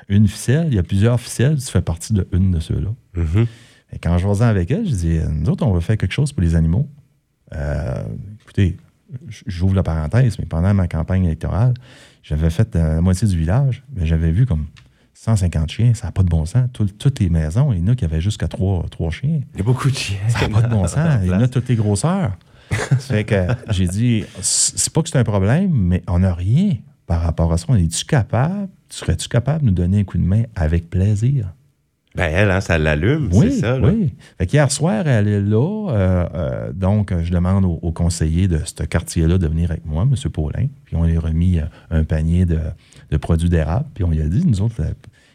une 0.09 0.27
ficelle, 0.29 0.69
il 0.69 0.75
y 0.75 0.79
a 0.79 0.83
plusieurs 0.83 1.21
ficelles. 1.21 1.59
Tu 1.59 1.71
fais 1.71 1.83
partie 1.83 2.13
de 2.13 2.27
une 2.33 2.51
de 2.51 2.61
ceux-là. 2.61 2.91
Mm-hmm. 3.17 3.47
Et 3.93 3.99
quand 3.99 4.19
je 4.19 4.27
vois 4.27 4.47
avec 4.47 4.71
elle, 4.71 4.87
je 4.87 4.95
dis 4.95 5.19
Nous 5.31 5.49
autres, 5.49 5.67
on 5.67 5.73
va 5.73 5.81
faire 5.81 5.97
quelque 5.97 6.13
chose 6.13 6.33
pour 6.33 6.43
les 6.43 6.55
animaux. 6.55 6.89
Euh, 7.55 8.03
écoutez, 8.43 8.77
j'ouvre 9.47 9.75
la 9.75 9.83
parenthèse, 9.83 10.39
mais 10.39 10.47
pendant 10.47 10.73
ma 10.75 10.89
campagne 10.89 11.25
électorale, 11.25 11.75
j'avais 12.23 12.51
fait 12.51 12.77
euh, 12.77 12.97
la 12.97 13.01
moitié 13.01 13.27
du 13.27 13.37
village, 13.37 13.83
mais 13.95 14.07
j'avais 14.07 14.31
vu 14.31 14.47
comme 14.47 14.67
150 15.15 15.71
chiens, 15.71 15.95
ça 15.95 16.07
n'a 16.07 16.13
pas 16.13 16.23
de 16.23 16.29
bon 16.29 16.47
sens. 16.47 16.69
toutes 16.73 17.21
les 17.21 17.29
maisons, 17.29 17.73
il 17.73 17.81
y 17.81 17.83
en 17.83 17.89
a 17.89 17.95
qui 17.95 18.05
avaient 18.05 18.21
jusqu'à 18.21 18.49
trois, 18.49 18.87
trois 18.91 19.11
chiens. 19.11 19.41
Il 19.55 19.59
y 19.59 19.61
a 19.61 19.65
beaucoup 19.65 19.91
de 19.91 19.95
chiens. 19.95 20.17
Ça 20.29 20.49
n'a 20.49 20.61
pas 20.61 20.67
de 20.67 20.73
bon 20.73 20.87
sens. 20.89 21.21
Il 21.23 21.29
y 21.29 21.35
en 21.35 21.41
a 21.41 21.49
toutes 21.49 21.69
les 21.69 21.77
grosseurs. 21.77 22.37
fait 22.99 23.25
que 23.25 23.47
j'ai 23.71 23.87
dit, 23.87 24.25
c'est 24.41 24.93
pas 24.93 25.03
que 25.03 25.09
c'est 25.09 25.19
un 25.19 25.25
problème, 25.25 25.71
mais 25.73 26.03
on 26.09 26.21
n'a 26.21 26.35
rien 26.35 26.77
par 27.07 27.23
rapport 27.23 27.53
à 27.53 27.59
ça. 27.59 27.67
On 27.69 27.75
est-tu 27.75 28.05
capable, 28.05 28.69
serais-tu 28.89 29.29
capable 29.29 29.61
de 29.63 29.67
nous 29.67 29.75
donner 29.75 30.01
un 30.01 30.05
coup 30.05 30.19
de 30.19 30.25
main 30.25 30.45
avec 30.55 30.89
plaisir? 30.89 31.53
Ben 32.17 32.29
elle, 32.33 32.51
hein, 32.51 32.61
ça 32.61 32.77
l'allume, 32.77 33.31
c'est 33.33 33.51
ça. 33.51 33.79
Là. 33.79 33.89
Oui. 33.89 34.13
Fait 34.37 34.53
hier 34.53 34.71
soir, 34.73 35.07
elle 35.07 35.29
est 35.29 35.41
là. 35.41 35.91
Euh, 35.91 36.27
euh, 36.35 36.73
donc, 36.73 37.15
je 37.23 37.31
demande 37.31 37.65
au, 37.65 37.93
conseiller 37.93 38.49
de 38.49 38.59
ce 38.65 38.83
quartier-là 38.83 39.39
de 39.39 39.47
venir 39.47 39.71
avec 39.71 39.87
moi, 39.87 40.03
M. 40.03 40.31
Paulin. 40.31 40.67
Puis 40.85 40.97
on 40.97 41.05
lui 41.05 41.17
a 41.17 41.21
remis 41.21 41.61
euh, 41.61 41.65
un 41.91 42.03
panier 42.03 42.47
de, 42.47 43.17
produits 43.19 43.49
d'érable. 43.49 43.87
Puis 43.95 44.03
on 44.03 44.11
lui 44.11 44.21
a 44.23 44.27
dit, 44.27 44.45
nous 44.45 44.61
autres, 44.61 44.83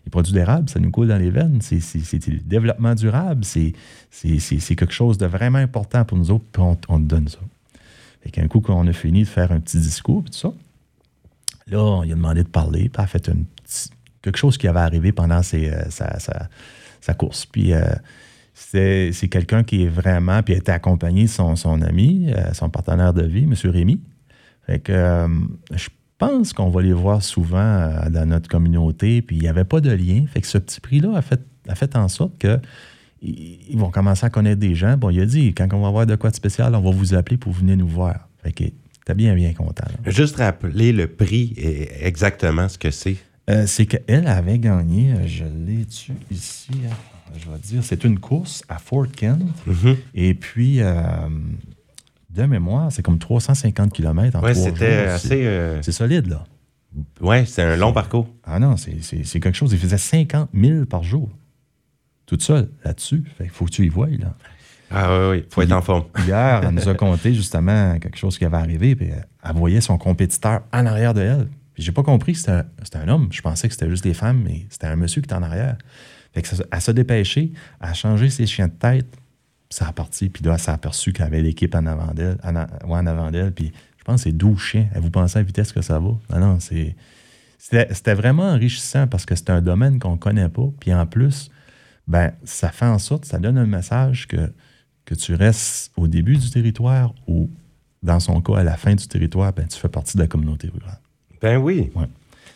les 0.05 0.09
produits 0.11 0.33
d'érable, 0.33 0.69
ça 0.69 0.79
nous 0.79 0.91
coule 0.91 1.07
dans 1.07 1.17
les 1.17 1.31
veines. 1.31 1.59
C'est 1.61 2.27
le 2.27 2.39
développement 2.39 2.95
durable. 2.95 3.43
C'est 3.43 3.73
quelque 4.11 4.93
chose 4.93 5.17
de 5.17 5.25
vraiment 5.25 5.57
important 5.57 6.05
pour 6.05 6.17
nous 6.17 6.31
autres. 6.31 6.45
Puis 6.51 6.61
on, 6.61 6.75
te 6.75 7.07
donne 7.07 7.27
ça. 7.27 7.39
Fait 8.21 8.29
qu'un 8.29 8.47
coup 8.47 8.61
qu'on 8.61 8.87
a 8.87 8.93
fini 8.93 9.21
de 9.21 9.27
faire 9.27 9.51
un 9.51 9.59
petit 9.59 9.79
discours, 9.79 10.23
puis 10.23 10.31
tout 10.31 10.39
ça, 10.39 10.53
là, 11.67 11.79
on 11.79 12.01
lui 12.03 12.11
a 12.11 12.15
demandé 12.15 12.43
de 12.43 12.47
parler. 12.47 12.89
Puis 12.89 12.93
elle 12.97 13.03
a 13.03 13.07
fait 13.07 13.27
une 13.27 13.45
quelque 14.25 14.37
chose 14.37 14.57
qui 14.57 14.67
avait 14.67 14.79
arrivé 14.79 15.11
pendant 15.11 15.41
euh, 15.53 15.83
sa, 15.89 17.13
course. 17.13 17.45
Puis 17.45 17.73
euh, 17.73 17.83
c'est 18.53 19.29
quelqu'un 19.29 19.63
qui 19.63 19.83
est 19.83 19.87
vraiment, 19.87 20.41
puis 20.41 20.55
a 20.55 20.57
été 20.57 20.71
accompagné 20.71 21.23
de 21.23 21.29
son, 21.29 21.55
son 21.55 21.81
ami, 21.81 22.31
euh, 22.33 22.51
son 22.53 22.69
partenaire 22.69 23.13
de 23.13 23.23
vie, 23.23 23.43
M. 23.43 23.53
Rémy. 23.71 24.01
Fait 24.65 24.79
que 24.79 25.27
je 25.71 25.89
pense 26.17 26.53
qu'on 26.53 26.69
va 26.69 26.81
les 26.81 26.93
voir 26.93 27.23
souvent 27.23 27.91
dans 28.09 28.27
notre 28.27 28.49
communauté, 28.49 29.21
puis 29.21 29.35
il 29.37 29.41
n'y 29.41 29.47
avait 29.47 29.63
pas 29.63 29.81
de 29.81 29.91
lien. 29.91 30.25
Fait 30.27 30.41
que 30.41 30.47
ce 30.47 30.57
petit 30.57 30.79
prix-là 30.79 31.15
a 31.15 31.21
fait, 31.21 31.41
a 31.67 31.75
fait 31.75 31.95
en 31.95 32.07
sorte 32.07 32.37
que 32.37 32.59
ils 33.21 33.77
vont 33.77 33.89
commencer 33.89 34.25
à 34.25 34.29
connaître 34.29 34.59
des 34.59 34.75
gens. 34.75 34.97
Bon, 34.97 35.09
il 35.09 35.19
a 35.19 35.25
dit, 35.25 35.53
quand 35.53 35.67
on 35.73 35.81
va 35.81 35.87
avoir 35.87 36.05
de 36.05 36.15
quoi 36.15 36.29
de 36.29 36.35
spécial, 36.35 36.75
on 36.75 36.81
va 36.81 36.91
vous 36.91 37.13
appeler 37.15 37.37
pour 37.37 37.53
venir 37.53 37.77
nous 37.77 37.87
voir. 37.87 38.27
Fait 38.43 38.51
que 38.51 38.65
t'es 39.05 39.13
bien, 39.13 39.33
bien 39.35 39.53
content. 39.53 39.85
Juste 40.05 40.37
rappeler 40.37 40.91
le 40.91 41.07
prix 41.07 41.53
et 41.57 42.05
exactement 42.05 42.69
ce 42.69 42.77
que 42.77 42.91
c'est. 42.91 43.17
Euh, 43.49 43.65
c'est 43.67 43.85
qu'elle 43.85 44.27
avait 44.27 44.57
gagné, 44.57 45.13
euh, 45.13 45.27
je 45.27 45.43
l'ai 45.43 45.85
tu 45.85 46.13
ici, 46.31 46.71
je 47.37 47.49
vais 47.49 47.59
dire, 47.59 47.83
c'est 47.83 48.03
une 48.03 48.19
course 48.19 48.63
à 48.69 48.79
Fort 48.79 49.05
Kent. 49.11 49.43
Mhm. 49.67 49.97
Et 50.15 50.33
puis, 50.33 50.79
de 52.35 52.43
mémoire, 52.45 52.91
c'est 52.91 53.01
comme 53.01 53.19
350 53.19 53.91
km 53.91 54.37
en 54.37 54.41
ouais, 54.41 54.53
c'était 54.53 55.07
assez. 55.07 55.79
C'est 55.81 55.91
solide, 55.91 56.27
là. 56.27 56.43
Ouais, 57.19 57.45
c'est 57.45 57.61
un 57.61 57.75
long 57.75 57.91
parcours. 57.91 58.27
Ah 58.43 58.59
non, 58.59 58.75
c'est 58.77 59.39
quelque 59.39 59.53
chose. 59.53 59.73
Il 59.73 59.79
faisait 59.79 59.97
50 59.97 60.49
000 60.53 60.85
par 60.85 61.03
jour. 61.03 61.29
Tout 62.25 62.39
seul, 62.39 62.69
là-dessus. 62.83 63.23
Il 63.39 63.49
faut 63.49 63.65
que 63.65 63.71
tu 63.71 63.85
y 63.85 63.89
voies, 63.89 64.07
là. 64.07 64.33
Ah 64.91 65.09
oui, 65.09 65.27
oui, 65.31 65.43
il 65.47 65.53
faut 65.53 65.61
être 65.61 65.71
en 65.71 65.81
forme. 65.81 66.05
Hier, 66.25 66.61
elle 66.63 66.73
nous 66.73 66.87
a 66.87 66.93
conté 66.95 67.33
justement 67.33 67.97
quelque 67.99 68.17
chose 68.17 68.37
qui 68.37 68.45
avait 68.45 68.57
arrivé, 68.57 68.95
puis 68.95 69.09
elle 69.09 69.55
voyait 69.55 69.81
son 69.81 69.97
compétiteur 69.97 70.61
en 70.71 70.85
arrière 70.85 71.13
de 71.13 71.21
elle. 71.21 71.47
Puis 71.73 71.83
j'ai 71.83 71.91
pas 71.91 72.03
compris 72.03 72.33
que 72.33 72.39
c'était 72.39 72.97
un 72.97 73.07
homme. 73.09 73.27
Je 73.31 73.41
pensais 73.41 73.67
que 73.67 73.73
c'était 73.73 73.89
juste 73.89 74.03
des 74.03 74.13
femmes, 74.13 74.41
mais 74.45 74.65
c'était 74.69 74.87
un 74.87 74.95
monsieur 74.95 75.21
qui 75.21 75.25
était 75.25 75.35
en 75.35 75.43
arrière. 75.43 75.77
Fait 76.33 76.41
que 76.41 76.47
ça, 76.47 76.63
elle 76.71 76.81
s'est 76.81 76.93
dépêchée, 76.93 77.51
elle 77.81 77.89
a 77.89 77.93
changé 77.93 78.29
ses 78.29 78.45
chiens 78.45 78.67
de 78.67 78.73
tête, 78.73 79.07
ça 79.69 79.87
a 79.87 79.93
parti. 79.93 80.29
Puis 80.29 80.43
là, 80.43 80.53
elle 80.53 80.59
s'est 80.59 80.71
aperçue 80.71 81.13
qu'elle 81.13 81.27
avait 81.27 81.41
l'équipe 81.41 81.73
en 81.75 81.85
avant 81.85 82.13
d'elle, 82.13 82.37
en, 82.43 82.55
en 82.55 83.07
avant 83.07 83.31
d'elle, 83.31 83.51
puis 83.51 83.71
je 83.97 84.03
pense 84.03 84.23
que 84.23 84.29
c'est 84.29 84.37
12 84.37 84.59
chiens. 84.59 84.87
Vous 84.95 85.09
pensez 85.09 85.37
à 85.37 85.41
la 85.41 85.45
vitesse 85.45 85.73
que 85.73 85.81
ça 85.81 85.99
va? 85.99 86.11
Non, 86.29 86.39
non, 86.39 86.59
c'est... 86.59 86.95
C'était 87.57 88.13
vraiment 88.13 88.43
enrichissant 88.43 89.07
parce 89.07 89.25
que 89.25 89.33
c'est 89.33 89.49
un 89.49 89.61
domaine 89.61 89.97
qu'on 89.97 90.11
ne 90.11 90.17
connaît 90.17 90.49
pas. 90.49 90.69
Puis 90.79 90.93
en 90.93 91.07
plus, 91.07 91.49
ben, 92.07 92.31
ça 92.43 92.69
fait 92.69 92.85
en 92.85 92.99
sorte, 92.99 93.25
ça 93.25 93.39
donne 93.39 93.57
un 93.57 93.65
message 93.65 94.27
que, 94.27 94.53
que 95.05 95.15
tu 95.15 95.33
restes 95.33 95.91
au 95.97 96.07
début 96.07 96.37
du 96.37 96.49
territoire 96.51 97.15
ou, 97.27 97.49
dans 98.03 98.19
son 98.19 98.39
cas, 98.41 98.57
à 98.59 98.63
la 98.63 98.77
fin 98.77 98.93
du 98.93 99.07
territoire, 99.07 99.51
ben, 99.51 99.67
tu 99.67 99.79
fais 99.79 99.89
partie 99.89 100.15
de 100.15 100.21
la 100.21 100.27
communauté 100.27 100.69
rurale. 100.69 100.99
Ben 101.41 101.57
oui. 101.57 101.91
Ouais. 101.95 102.05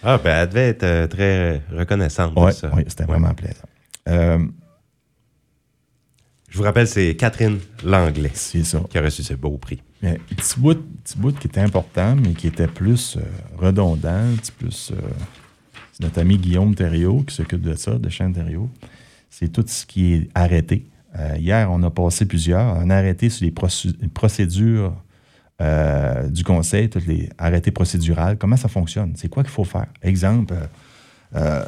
Ah, 0.03 0.19
ben 0.23 0.43
elle 0.43 0.49
devait 0.49 0.69
être 0.69 0.83
euh, 0.83 1.07
très 1.07 1.61
reconnaissante 1.75 2.35
ouais, 2.37 2.51
ça. 2.51 2.69
Oui, 2.75 2.83
c'était 2.87 3.05
vraiment 3.05 3.33
plaisant. 3.33 3.67
Euh, 4.07 4.45
je 6.49 6.57
vous 6.57 6.63
rappelle, 6.63 6.87
c'est 6.87 7.15
Catherine 7.15 7.59
Langlais 7.83 8.31
ça. 8.33 8.81
qui 8.89 8.97
a 8.97 9.01
reçu 9.01 9.23
ce 9.23 9.33
beau 9.33 9.57
prix. 9.57 9.81
Mais, 10.01 10.19
petit, 10.35 10.59
bout, 10.59 10.81
petit 11.03 11.17
bout 11.17 11.37
qui 11.37 11.47
était 11.47 11.59
important, 11.59 12.15
mais 12.15 12.33
qui 12.33 12.47
était 12.47 12.67
plus 12.67 13.17
euh, 13.17 13.21
redondant, 13.57 14.23
petit 14.37 14.51
plus. 14.51 14.93
c'est 15.91 16.03
notre 16.03 16.19
ami 16.19 16.37
Guillaume 16.37 16.73
Thériault 16.73 17.23
qui 17.27 17.35
s'occupe 17.35 17.61
de 17.61 17.73
ça, 17.75 17.97
de 17.97 18.09
Chaîne 18.09 18.33
Thériault. 18.33 18.69
C'est 19.29 19.51
tout 19.51 19.65
ce 19.67 19.85
qui 19.85 20.13
est 20.13 20.29
arrêté. 20.33 20.85
hier, 21.37 21.69
on 21.71 21.83
a 21.83 21.91
passé 21.91 22.25
plusieurs. 22.25 22.77
On 22.77 22.89
a 22.89 22.95
arrêté 22.95 23.29
sur 23.29 23.45
les 23.45 23.53
procédures 24.09 24.93
euh, 25.61 26.29
du 26.29 26.45
conseil, 26.45 26.89
tous 26.89 27.05
les 27.05 27.29
arrêtés 27.37 27.71
procédurales, 27.71 28.37
comment 28.37 28.55
ça 28.55 28.69
fonctionne, 28.69 29.11
c'est 29.17 29.27
quoi 29.27 29.43
qu'il 29.43 29.51
faut 29.51 29.65
faire? 29.65 29.87
Exemple, 30.01 30.55
euh, 31.35 31.65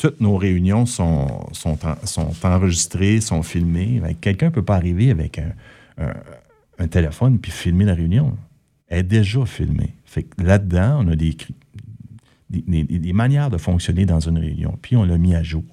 toutes 0.00 0.22
nos 0.22 0.38
réunions 0.38 0.86
sont, 0.86 1.46
sont, 1.52 1.76
sont, 2.04 2.32
enregistrées, 2.42 3.20
sont 3.20 3.42
filmées. 3.42 4.00
Quelqu'un 4.22 4.46
ne 4.46 4.50
peut 4.50 4.64
pas 4.64 4.76
arriver 4.76 5.10
avec 5.10 5.38
un, 5.38 5.52
un, 6.78 6.88
téléphone 6.88 7.38
puis 7.38 7.52
filmer 7.52 7.84
la 7.84 7.92
réunion. 7.92 8.34
Elle 8.88 9.00
est 9.00 9.02
déjà 9.02 9.44
filmée. 9.44 9.92
Fait 10.06 10.26
là-dedans, 10.38 11.04
on 11.04 11.08
a 11.08 11.16
des, 11.16 11.36
des, 12.48 12.84
des, 12.84 13.12
manières 13.12 13.50
de 13.50 13.58
fonctionner 13.58 14.06
dans 14.06 14.20
une 14.20 14.38
réunion, 14.38 14.78
puis 14.80 14.96
on 14.96 15.04
l'a 15.04 15.18
mis 15.18 15.34
à 15.34 15.42
jour. 15.42 15.64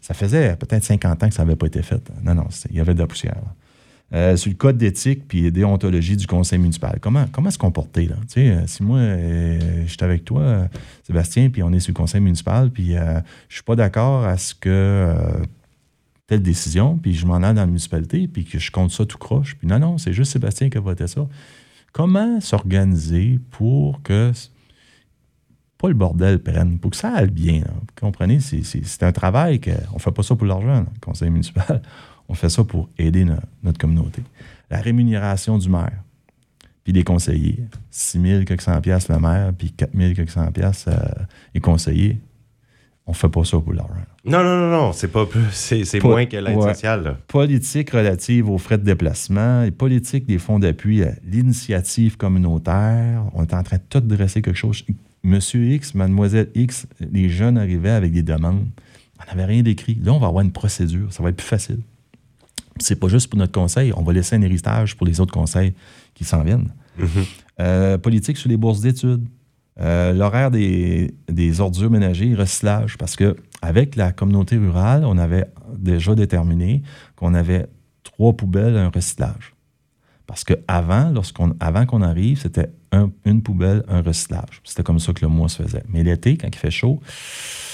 Ça 0.00 0.14
faisait 0.14 0.56
peut-être 0.56 0.84
50 0.84 1.22
ans 1.22 1.28
que 1.28 1.34
ça 1.34 1.44
n'avait 1.44 1.56
pas 1.56 1.66
été 1.66 1.82
fait. 1.82 2.02
Non, 2.22 2.34
non, 2.34 2.46
il 2.70 2.76
y 2.76 2.80
avait 2.80 2.94
de 2.94 3.00
la 3.00 3.06
poussière. 3.06 3.36
Euh, 4.12 4.36
sur 4.36 4.50
le 4.50 4.56
code 4.56 4.76
d'éthique 4.76 5.26
puis 5.26 5.50
déontologie 5.50 6.16
du 6.16 6.26
conseil 6.26 6.58
municipal. 6.58 6.98
Comment, 7.00 7.24
comment 7.32 7.50
se 7.50 7.58
comporter, 7.58 8.06
là? 8.06 8.16
Tu 8.28 8.34
sais, 8.34 8.50
euh, 8.50 8.66
si 8.66 8.82
moi, 8.82 8.98
euh, 8.98 9.82
je 9.86 9.90
suis 9.90 10.04
avec 10.04 10.24
toi, 10.24 10.68
Sébastien, 11.02 11.50
puis 11.50 11.62
on 11.62 11.72
est 11.72 11.80
sur 11.80 11.90
le 11.90 11.96
conseil 11.96 12.20
municipal, 12.20 12.70
puis 12.70 12.92
je 12.92 13.20
je 13.48 13.54
suis 13.54 13.64
pas 13.64 13.74
d'accord 13.74 14.24
à 14.24 14.36
ce 14.36 14.54
que 14.54 15.16
telle 16.26 16.42
décision, 16.42 16.96
puis 16.96 17.14
je 17.14 17.26
m'en 17.26 17.36
aille 17.36 17.54
dans 17.54 17.62
la 17.62 17.66
municipalité, 17.66 18.28
puis 18.28 18.44
que 18.44 18.58
je 18.58 18.70
compte 18.70 18.92
ça 18.92 19.04
tout 19.04 19.18
croche, 19.18 19.56
puis 19.56 19.66
non, 19.66 19.78
non, 19.78 19.98
c'est 19.98 20.12
juste 20.12 20.32
Sébastien 20.32 20.70
qui 20.70 20.78
a 20.78 20.80
voté 20.80 21.06
ça. 21.06 21.26
Comment 21.92 22.40
s'organiser 22.40 23.40
pour 23.50 24.02
que 24.02 24.32
pas 25.78 25.88
le 25.88 25.94
bordel 25.94 26.40
prenne, 26.40 26.78
pour 26.78 26.92
que 26.92 26.96
ça 26.96 27.12
aille 27.14 27.30
bien. 27.30 27.62
Vous 27.66 27.86
comprenez? 28.00 28.38
C'est 28.40 29.02
un 29.02 29.12
travail 29.12 29.60
qu'on 29.60 29.94
ne 29.94 29.98
fait 29.98 30.12
pas 30.12 30.22
ça 30.22 30.36
pour 30.36 30.46
l'argent, 30.46 30.80
le 30.80 31.00
conseil 31.00 31.30
municipal. 31.30 31.82
On 32.28 32.34
fait 32.34 32.48
ça 32.48 32.64
pour 32.64 32.88
aider 32.98 33.26
notre 33.62 33.78
communauté. 33.78 34.22
La 34.70 34.80
rémunération 34.80 35.58
du 35.58 35.68
maire, 35.68 36.02
puis 36.84 36.92
des 36.92 37.02
conseillers. 37.02 37.58
6 37.90 38.44
400 38.46 38.80
pièces 38.80 39.08
le 39.08 39.18
maire, 39.18 39.52
puis 39.56 39.72
4 39.72 39.90
400 40.14 40.52
pièces 40.52 40.84
euh, 40.88 40.94
les 41.54 41.60
conseillers. 41.60 42.18
On 43.06 43.12
fait 43.12 43.28
pas 43.28 43.44
ça 43.44 43.58
pour 43.58 43.74
l'argent. 43.74 44.00
Non, 44.24 44.42
non, 44.42 44.56
non, 44.56 44.70
non, 44.70 44.92
c'est 44.92 45.08
pas 45.08 45.26
c'est 45.52 46.02
moins 46.02 46.24
que 46.24 46.38
l'aide 46.38 46.60
sociale. 46.62 47.18
Politique 47.28 47.90
relative 47.90 48.48
aux 48.48 48.56
frais 48.56 48.78
de 48.78 48.84
déplacement, 48.84 49.62
et 49.62 49.70
politique 49.70 50.24
des 50.24 50.38
fonds 50.38 50.58
d'appui 50.58 51.02
à 51.02 51.12
l'initiative 51.22 52.16
communautaire. 52.16 53.22
On 53.34 53.42
est 53.42 53.52
en 53.52 53.62
train 53.62 53.76
de 53.76 53.82
tout 53.90 54.00
dresser 54.00 54.40
quelque 54.40 54.56
chose. 54.56 54.84
Monsieur 55.22 55.62
X, 55.64 55.94
Mademoiselle 55.94 56.48
X, 56.54 56.86
les 57.00 57.28
jeunes 57.28 57.58
arrivaient 57.58 57.90
avec 57.90 58.12
des 58.12 58.22
demandes. 58.22 58.66
On 59.20 59.30
n'avait 59.30 59.44
rien 59.44 59.62
d'écrit. 59.62 59.98
Là, 60.02 60.12
on 60.12 60.18
va 60.18 60.28
avoir 60.28 60.42
une 60.42 60.52
procédure. 60.52 61.12
Ça 61.12 61.22
va 61.22 61.28
être 61.28 61.36
plus 61.36 61.46
facile 61.46 61.80
c'est 62.78 62.96
pas 62.96 63.08
juste 63.08 63.28
pour 63.28 63.38
notre 63.38 63.52
conseil, 63.52 63.92
on 63.96 64.02
va 64.02 64.12
laisser 64.12 64.36
un 64.36 64.42
héritage 64.42 64.96
pour 64.96 65.06
les 65.06 65.20
autres 65.20 65.32
conseils 65.32 65.74
qui 66.14 66.24
s'en 66.24 66.42
viennent. 66.42 66.72
Mm-hmm. 66.98 67.26
Euh, 67.60 67.98
politique 67.98 68.36
sur 68.36 68.48
les 68.48 68.56
bourses 68.56 68.80
d'études. 68.80 69.26
Euh, 69.80 70.12
l'horaire 70.12 70.50
des, 70.50 71.10
ordures 71.60 71.90
ménagères, 71.90 72.38
recyclage, 72.38 72.96
parce 72.96 73.16
que 73.16 73.36
avec 73.60 73.96
la 73.96 74.12
communauté 74.12 74.56
rurale, 74.56 75.04
on 75.04 75.18
avait 75.18 75.46
déjà 75.76 76.14
déterminé 76.14 76.82
qu'on 77.16 77.34
avait 77.34 77.66
trois 78.02 78.32
poubelles, 78.32 78.76
un 78.76 78.88
recyclage. 78.88 79.54
Parce 80.26 80.44
qu'avant, 80.44 81.10
lorsqu'on, 81.10 81.54
avant 81.60 81.86
qu'on 81.86 82.02
arrive, 82.02 82.40
c'était 82.40 82.70
une 83.24 83.42
poubelle, 83.42 83.82
un 83.88 84.00
recyclage. 84.00 84.62
C'était 84.64 84.82
comme 84.82 84.98
ça 84.98 85.12
que 85.12 85.22
le 85.22 85.28
mois 85.28 85.48
se 85.48 85.62
faisait. 85.62 85.82
Mais 85.88 86.02
l'été, 86.02 86.36
quand 86.36 86.48
il 86.48 86.56
fait 86.56 86.70
chaud. 86.70 87.00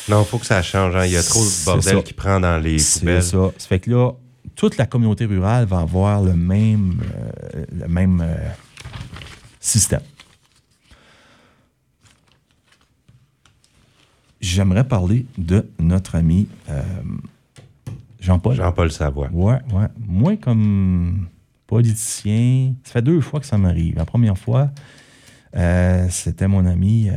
Non, 0.08 0.22
il 0.22 0.26
faut 0.26 0.38
que 0.38 0.46
ça 0.46 0.62
change. 0.62 0.96
Hein. 0.96 1.04
Il 1.04 1.12
y 1.12 1.16
a 1.16 1.22
trop 1.22 1.44
de 1.44 1.64
bordel 1.64 2.02
qui 2.02 2.14
prend 2.14 2.40
dans 2.40 2.58
les 2.58 2.76
poubelles. 2.76 3.22
C'est 3.22 3.36
ça. 3.36 3.52
Ça 3.56 3.68
fait 3.68 3.78
que 3.78 3.90
là, 3.90 4.12
toute 4.56 4.76
la 4.76 4.86
communauté 4.86 5.24
rurale 5.24 5.64
va 5.64 5.80
avoir 5.80 6.22
le 6.22 6.34
même, 6.34 7.00
euh, 7.54 7.64
le 7.72 7.88
même 7.88 8.20
euh, 8.22 8.36
système. 9.58 10.02
J'aimerais 14.40 14.84
parler 14.84 15.26
de 15.36 15.70
notre 15.78 16.14
ami 16.14 16.48
euh, 16.68 16.82
Jean-Paul. 18.20 18.54
Jean-Paul 18.54 18.90
Savoie. 18.90 19.28
Ouais, 19.32 19.58
ouais. 19.72 19.86
Moi, 19.98 20.36
comme 20.36 21.28
politicien, 21.66 22.74
ça 22.84 22.92
fait 22.92 23.02
deux 23.02 23.20
fois 23.20 23.40
que 23.40 23.46
ça 23.46 23.58
m'arrive. 23.58 23.96
La 23.96 24.06
première 24.06 24.36
fois, 24.36 24.70
c'était 26.08 26.48
mon 26.48 26.64
ami 26.66 27.10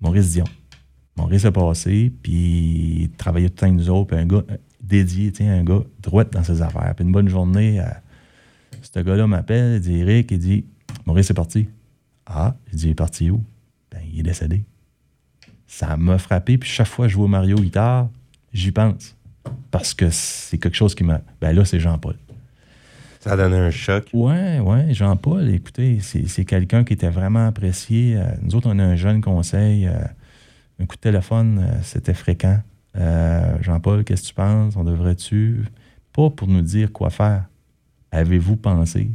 Maurice 0.00 0.32
Dion. 0.32 0.44
Maurice 1.16 1.44
est 1.44 1.50
passé, 1.50 2.12
puis 2.22 3.02
il 3.02 3.10
travaillait 3.16 3.48
tout 3.48 3.54
le 3.56 3.60
temps 3.60 3.66
avec 3.66 3.78
nous 3.78 3.90
autres, 3.90 4.08
puis 4.08 4.18
un 4.18 4.26
gars 4.26 4.44
dédié, 4.90 5.32
tiens, 5.32 5.54
un 5.60 5.64
gars 5.64 5.82
droit 6.02 6.24
dans 6.24 6.44
ses 6.44 6.60
affaires. 6.60 6.92
Puis 6.94 7.04
une 7.04 7.12
bonne 7.12 7.28
journée, 7.28 7.80
euh, 7.80 7.84
ce 8.82 9.00
gars-là 9.00 9.26
m'appelle, 9.26 9.76
il 9.76 9.80
dit 9.80 10.00
Eric, 10.00 10.30
il 10.32 10.38
dit 10.38 10.64
Maurice 11.06 11.30
est 11.30 11.34
parti. 11.34 11.68
Ah, 12.26 12.56
il 12.72 12.78
dit 12.78 12.86
il 12.88 12.90
est 12.90 12.94
parti 12.94 13.30
où? 13.30 13.42
Ben, 13.90 14.00
il 14.12 14.20
est 14.20 14.24
décédé. 14.24 14.64
Ça 15.66 15.96
m'a 15.96 16.18
frappé, 16.18 16.58
puis 16.58 16.68
chaque 16.68 16.88
fois 16.88 17.06
que 17.06 17.10
je 17.10 17.14
joue 17.14 17.22
au 17.22 17.28
Mario 17.28 17.56
guitare, 17.56 18.10
j'y 18.52 18.72
pense. 18.72 19.16
Parce 19.70 19.94
que 19.94 20.10
c'est 20.10 20.58
quelque 20.58 20.76
chose 20.76 20.94
qui 20.94 21.04
m'a. 21.04 21.20
Ben 21.40 21.54
là, 21.54 21.64
c'est 21.64 21.80
Jean-Paul. 21.80 22.16
Ça 23.20 23.32
a 23.32 23.36
donné 23.36 23.56
un 23.56 23.70
choc. 23.70 24.08
Ouais, 24.12 24.58
ouais, 24.58 24.92
Jean-Paul, 24.92 25.48
écoutez, 25.50 26.00
c'est 26.00 26.44
quelqu'un 26.44 26.84
qui 26.84 26.94
était 26.94 27.10
vraiment 27.10 27.46
apprécié. 27.46 28.16
Euh, 28.16 28.24
nous 28.42 28.56
autres, 28.56 28.68
on 28.70 28.78
a 28.78 28.84
un 28.84 28.96
jeune 28.96 29.20
conseil. 29.20 29.86
Euh, 29.86 29.98
un 30.80 30.86
coup 30.86 30.96
de 30.96 31.00
téléphone, 31.00 31.78
c'était 31.82 32.14
fréquent. 32.14 32.60
Euh, 32.96 33.56
Jean-Paul, 33.60 34.04
qu'est-ce 34.04 34.22
que 34.22 34.28
tu 34.28 34.34
penses? 34.34 34.76
On 34.76 34.84
devrait-tu? 34.84 35.64
Pas 36.12 36.30
pour 36.30 36.48
nous 36.48 36.62
dire 36.62 36.92
quoi 36.92 37.10
faire? 37.10 37.44
Avez-vous 38.10 38.56
pensé? 38.56 39.10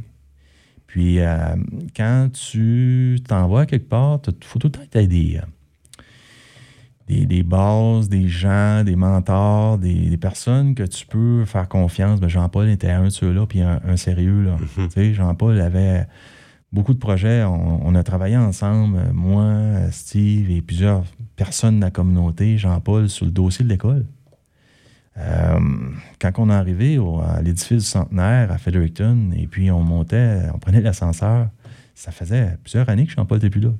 Puis, 0.88 1.20
euh, 1.20 1.55
quand 1.96 2.29
tu 2.32 3.17
t'envoies 3.27 3.65
quelque 3.65 3.89
part, 3.89 4.22
il 4.27 4.46
faut 4.46 4.60
tout 4.60 4.67
le 4.67 4.72
temps 4.72 4.86
que 4.89 4.98
tu 4.98 5.38
euh, 5.38 5.41
des, 7.08 7.25
des, 7.25 7.44
bases, 7.44 8.08
des 8.08 8.29
gens, 8.29 8.84
des 8.84 8.96
mentors, 8.96 9.77
des, 9.77 10.17
personnes 10.17 10.74
que 10.74 10.84
tu 10.84 11.05
peux 11.05 11.44
faire 11.44 11.67
confiance. 11.67 12.22
Ben, 12.22 12.29
Jean-Paul 12.29 12.70
était 12.70 12.89
un 12.89 13.05
de 13.05 13.10
ceux-là, 13.10 13.46
puis 13.46 13.62
un, 13.62 13.98
sérieux. 13.98 14.48
Mm-hmm. 14.77 15.13
Jean-Paul 15.13 15.60
avait 15.60 16.08
beaucoup 16.72 16.94
de 16.94 17.00
projets. 17.00 17.44
On, 17.44 17.86
on, 17.86 17.94
a 17.94 18.03
travaillé 18.03 18.38
ensemble, 18.38 19.12
moi, 19.12 19.91
Steve 19.91 20.50
et 20.50 20.62
plusieurs 20.62 21.03
personne 21.35 21.77
de 21.77 21.85
la 21.85 21.91
communauté, 21.91 22.57
Jean-Paul, 22.57 23.09
sur 23.09 23.25
le 23.25 23.31
dossier 23.31 23.63
de 23.65 23.69
l'école. 23.69 24.05
Euh, 25.17 25.59
quand 26.19 26.31
on 26.37 26.49
est 26.49 26.53
arrivé 26.53 26.99
à 27.23 27.41
l'édifice 27.41 27.83
du 27.83 27.89
centenaire 27.89 28.51
à 28.51 28.57
Fredericton, 28.57 29.31
et 29.35 29.47
puis 29.47 29.71
on 29.71 29.81
montait, 29.81 30.41
on 30.53 30.59
prenait 30.59 30.81
l'ascenseur, 30.81 31.49
ça 31.93 32.11
faisait 32.11 32.57
plusieurs 32.63 32.89
années 32.89 33.05
que 33.05 33.13
Jean-Paul 33.13 33.37
n'était 33.37 33.49
plus 33.49 33.61
là. 33.61 33.71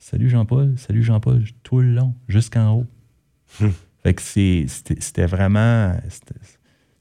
Salut 0.00 0.28
Jean-Paul, 0.28 0.74
salut 0.76 1.02
Jean-Paul, 1.02 1.44
tout 1.62 1.80
le 1.80 1.92
long, 1.92 2.14
jusqu'en 2.28 2.72
haut. 2.72 2.86
Hum. 3.60 3.72
Fait 4.02 4.14
que 4.14 4.22
c'était 4.22 5.26
vraiment. 5.26 5.92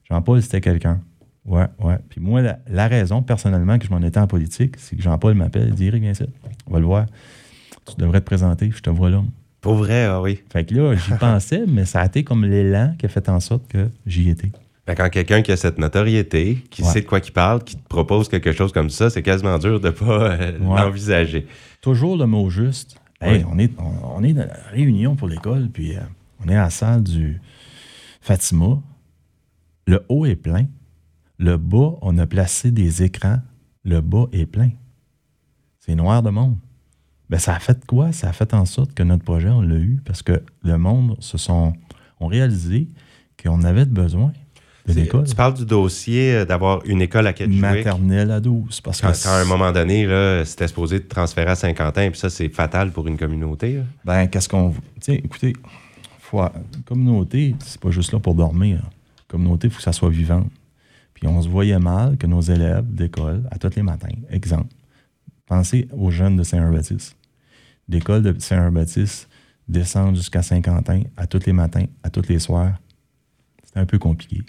Jean-Paul, 0.10 0.42
c'était 0.42 0.62
quelqu'un. 0.62 1.02
Ouais, 1.46 1.68
ouais. 1.80 2.00
Puis 2.10 2.20
moi, 2.20 2.42
la, 2.42 2.88
raison, 2.88 3.22
personnellement, 3.22 3.78
que 3.78 3.86
je 3.86 3.92
m'en 3.92 4.02
étais 4.02 4.20
en 4.20 4.26
politique, 4.26 4.78
c'est 4.80 4.96
que 4.96 5.04
Jean-Paul 5.04 5.36
m'appelle 5.36 5.70
et 5.70 5.72
dit 5.72 5.86
Eric, 5.86 6.02
viens 6.02 6.14
ici, 6.14 6.26
on 6.66 6.74
va 6.74 6.80
le 6.80 6.86
voir. 6.86 7.06
Tu 7.86 7.96
devrais 7.98 8.22
te 8.22 8.26
présenter, 8.26 8.72
je 8.72 8.82
te 8.82 8.90
vois 8.90 9.12
là. 9.12 9.24
Pour 9.66 9.74
vrai, 9.74 10.04
ah 10.04 10.22
oui. 10.22 10.44
Fait 10.54 10.64
que 10.64 10.76
là, 10.76 10.94
j'y 10.94 11.12
pensais, 11.20 11.64
mais 11.68 11.86
ça 11.86 12.02
a 12.02 12.06
été 12.06 12.24
comme 12.24 12.46
l'élan 12.46 12.94
qui 13.00 13.08
a 13.08 13.10
fait 13.10 13.28
en 13.30 13.40
sorte 13.40 13.68
que 13.68 13.90
j'y 14.06 14.30
étais. 14.30 14.52
quand 14.86 15.10
quelqu'un 15.10 15.42
qui 15.42 15.52
a 15.52 15.58
cette 15.58 15.80
notoriété, 15.80 16.60
qui 16.70 16.84
sait 16.84 17.02
de 17.02 17.08
quoi 17.08 17.18
il 17.18 17.32
parle, 17.32 17.64
qui 17.64 17.76
te 17.76 17.88
propose 17.88 18.30
quelque 18.30 18.52
chose 18.52 18.72
comme 18.72 18.92
ça, 18.92 19.10
c'est 19.10 19.24
quasiment 19.24 19.58
dur 19.58 19.80
de 19.80 19.88
ne 19.88 19.92
pas 19.92 20.34
euh, 20.34 20.60
l'envisager. 20.60 21.48
Toujours 21.82 22.16
le 22.16 22.28
mot 22.28 22.48
juste. 22.52 22.96
Hey, 23.20 23.44
on, 23.52 23.58
est, 23.58 23.72
on, 23.80 24.24
est 24.24 24.34
dans 24.34 24.46
la 24.46 24.70
réunion 24.70 25.16
pour 25.16 25.28
l'école, 25.28 25.68
puis 25.74 25.96
euh, 25.96 26.02
on 26.46 26.48
est 26.48 26.56
à 26.56 26.66
la 26.66 26.70
salle 26.70 27.02
du 27.02 27.42
Fatima. 28.22 28.84
Le 29.88 30.06
haut 30.10 30.28
est 30.28 30.36
plein. 30.36 30.68
Le 31.40 31.58
bas, 31.58 31.96
on 32.04 32.20
a 32.20 32.28
placé 32.28 32.70
des 32.70 33.02
écrans. 33.02 33.40
Le 33.84 34.02
bas 34.02 34.28
est 34.32 34.46
plein. 34.46 34.70
C'est 35.80 35.96
noir 35.96 36.22
de 36.22 36.30
monde. 36.30 36.56
Ben, 37.30 37.40
ça 37.40 37.56
a 37.56 37.60
fait 37.60 37.86
quoi? 37.86 38.12
Ça 38.12 38.30
a 38.30 38.34
fait 38.34 38.54
en 38.54 38.66
sorte 38.66 38.94
que 38.94 39.04
notre 39.04 39.24
projet, 39.24 39.50
on 39.50 39.62
l'a 39.62 39.76
eu 39.76 40.02
parce 40.06 40.22
que 40.22 40.44
le 40.64 40.78
monde 40.78 41.16
se 41.20 41.38
sont 41.38 41.74
ont 42.20 42.28
réalisé 42.28 42.88
qu'on 43.42 43.64
avait 43.64 43.86
besoin 43.86 44.32
de 44.88 44.94
l'école. 44.94 45.26
Tu 45.26 45.36
parles 45.36 45.56
du 45.56 45.66
dossier 45.66 46.34
euh, 46.34 46.46
d'avoir 46.46 46.86
une 46.86 47.02
école 47.02 47.28
à 47.28 47.34
Kedgewick. 47.34 47.62
Maternelle 47.62 48.32
à 48.32 48.40
12. 48.40 48.82
Parce 48.82 49.02
quand, 49.02 49.30
à 49.30 49.42
un 49.42 49.46
moment 49.46 49.72
donné, 49.72 50.08
c'était 50.46 50.68
supposé 50.68 51.00
de 51.00 51.06
transférer 51.06 51.52
à 51.52 51.56
Saint-Quentin, 51.56 52.10
puis 52.12 52.20
ça, 52.20 52.30
c'est 52.30 52.50
fatal 52.50 52.92
pour 52.92 53.08
une 53.08 53.18
communauté. 53.18 53.80
Ben, 54.04 54.28
qu'est-ce 54.28 54.48
qu'on. 54.48 54.74
Tiens, 55.00 55.16
écoutez, 55.16 55.54
faut, 56.20 56.42
communauté, 56.86 57.56
c'est 57.60 57.80
pas 57.80 57.92
juste 57.92 58.12
là 58.12 58.20
pour 58.20 58.36
dormir. 58.36 58.82
Communauté, 59.28 59.68
il 59.68 59.72
faut 59.72 59.78
que 59.78 59.84
ça 59.84 59.94
soit 59.94 60.10
vivant. 60.10 60.46
Puis 61.14 61.28
on 61.28 61.42
se 61.42 61.50
voyait 61.50 61.80
mal 61.80 62.18
que 62.18 62.28
nos 62.28 62.42
élèves 62.42 62.86
d'école, 62.88 63.44
à 63.50 63.58
tous 63.58 63.76
les 63.76 63.82
matins, 63.82 64.10
exemple, 64.30 64.68
pensez 65.46 65.88
aux 65.92 66.12
jeunes 66.12 66.38
de 66.38 66.44
Saint-Herbaptiste. 66.44 67.18
L'école 67.88 68.24
de 68.24 68.38
Saint-Herbaptiste 68.40 69.30
descendent 69.68 70.16
jusqu'à 70.16 70.42
Saint-Quentin 70.42 71.04
à 71.18 71.28
tous 71.28 71.46
les 71.46 71.54
matins, 71.54 71.86
à 72.04 72.10
tous 72.10 72.28
les 72.28 72.40
soirs. 72.40 72.78
C'était 73.64 73.80
un 73.80 73.86
peu 73.86 74.00
compliqué. 74.00 74.44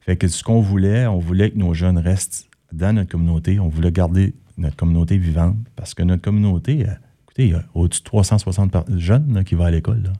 Fait 0.00 0.16
que 0.16 0.28
ce 0.28 0.42
qu'on 0.42 0.60
voulait, 0.60 1.06
on 1.06 1.18
voulait 1.18 1.50
que 1.50 1.58
nos 1.58 1.74
jeunes 1.74 1.98
restent 1.98 2.48
dans 2.72 2.94
notre 2.94 3.10
communauté. 3.10 3.60
On 3.60 3.68
voulait 3.68 3.92
garder 3.92 4.34
notre 4.56 4.76
communauté 4.76 5.16
vivante 5.16 5.56
parce 5.76 5.94
que 5.94 6.02
notre 6.02 6.22
communauté, 6.22 6.88
euh, 6.88 6.92
écoutez, 7.24 7.46
il 7.46 7.50
y 7.52 7.54
a 7.54 7.64
au-dessus 7.74 8.00
de 8.00 8.06
360 8.06 8.98
jeunes 8.98 9.44
qui 9.44 9.54
vont 9.54 9.64
à 9.64 9.70
l'école. 9.70 10.12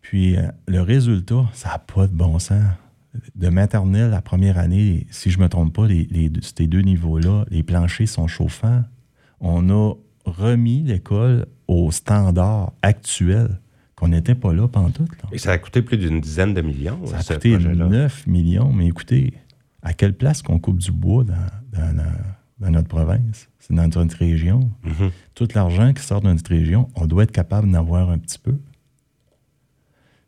Puis 0.00 0.36
euh, 0.36 0.48
le 0.66 0.80
résultat, 0.80 1.44
ça 1.52 1.70
n'a 1.70 1.78
pas 1.78 2.06
de 2.06 2.14
bon 2.14 2.38
sens. 2.38 2.62
De 3.34 3.48
maternelle 3.48 4.12
à 4.12 4.20
première 4.20 4.58
année, 4.58 5.06
si 5.10 5.30
je 5.30 5.38
ne 5.38 5.44
me 5.44 5.48
trompe 5.48 5.74
pas, 5.74 5.86
les, 5.86 6.30
ces 6.40 6.66
deux 6.66 6.80
niveaux-là, 6.80 7.44
les 7.50 7.62
planchers 7.62 8.08
sont 8.08 8.26
chauffants. 8.26 8.82
On 9.40 9.70
a 9.70 9.94
remis 10.24 10.82
l'école 10.82 11.46
au 11.68 11.90
standard 11.90 12.72
actuel 12.82 13.60
qu'on 13.96 14.08
n'était 14.08 14.34
pas 14.34 14.52
là 14.52 14.68
pendant 14.68 14.90
tout. 14.90 15.06
Et 15.32 15.38
ça 15.38 15.52
a 15.52 15.58
coûté 15.58 15.82
plus 15.82 15.96
d'une 15.96 16.20
dizaine 16.20 16.54
de 16.54 16.60
millions. 16.60 16.98
Ça 17.06 17.18
a 17.18 17.34
coûté 17.34 17.56
9 17.58 18.26
millions. 18.26 18.72
Mais 18.72 18.86
écoutez, 18.86 19.34
à 19.82 19.92
quelle 19.92 20.14
place 20.14 20.42
qu'on 20.42 20.58
coupe 20.58 20.78
du 20.78 20.90
bois 20.90 21.24
dans, 21.24 22.70
notre 22.70 22.88
province? 22.88 23.48
C'est 23.58 23.74
dans 23.74 23.86
notre 23.86 24.16
région. 24.16 24.70
Mm-hmm. 24.84 25.10
Tout 25.34 25.48
l'argent 25.54 25.92
qui 25.92 26.02
sort 26.02 26.20
de 26.20 26.28
notre 26.28 26.50
région, 26.50 26.88
on 26.94 27.06
doit 27.06 27.22
être 27.22 27.32
capable 27.32 27.70
d'en 27.70 27.78
avoir 27.78 28.10
un 28.10 28.18
petit 28.18 28.38
peu. 28.38 28.58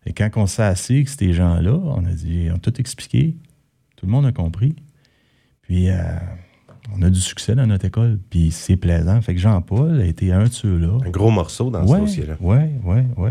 Et 0.06 0.12
quand 0.12 0.30
on 0.36 0.46
s'est 0.46 0.62
assis 0.62 0.94
avec 0.94 1.08
ces 1.08 1.32
gens-là, 1.32 1.72
on 1.72 2.04
a 2.04 2.12
dit, 2.12 2.48
on 2.50 2.56
a 2.56 2.58
tout 2.58 2.80
expliqué. 2.80 3.36
Tout 3.96 4.06
le 4.06 4.12
monde 4.12 4.26
a 4.26 4.32
compris. 4.32 4.76
Puis, 5.62 5.90
euh, 5.90 5.96
on 6.94 7.02
a 7.02 7.10
du 7.10 7.20
succès 7.20 7.54
dans 7.54 7.66
notre 7.66 7.86
école. 7.86 8.18
Puis, 8.30 8.52
c'est 8.52 8.76
plaisant. 8.76 9.20
Fait 9.20 9.34
que 9.34 9.40
Jean-Paul 9.40 10.00
a 10.00 10.04
été 10.04 10.32
un 10.32 10.44
de 10.44 10.52
ceux-là. 10.52 10.98
Un 11.04 11.10
gros 11.10 11.30
morceau 11.30 11.70
dans 11.70 11.86
ce 11.86 11.96
dossier-là. 11.96 12.36
Oui, 12.40 12.58
oui, 12.84 13.00
oui. 13.16 13.30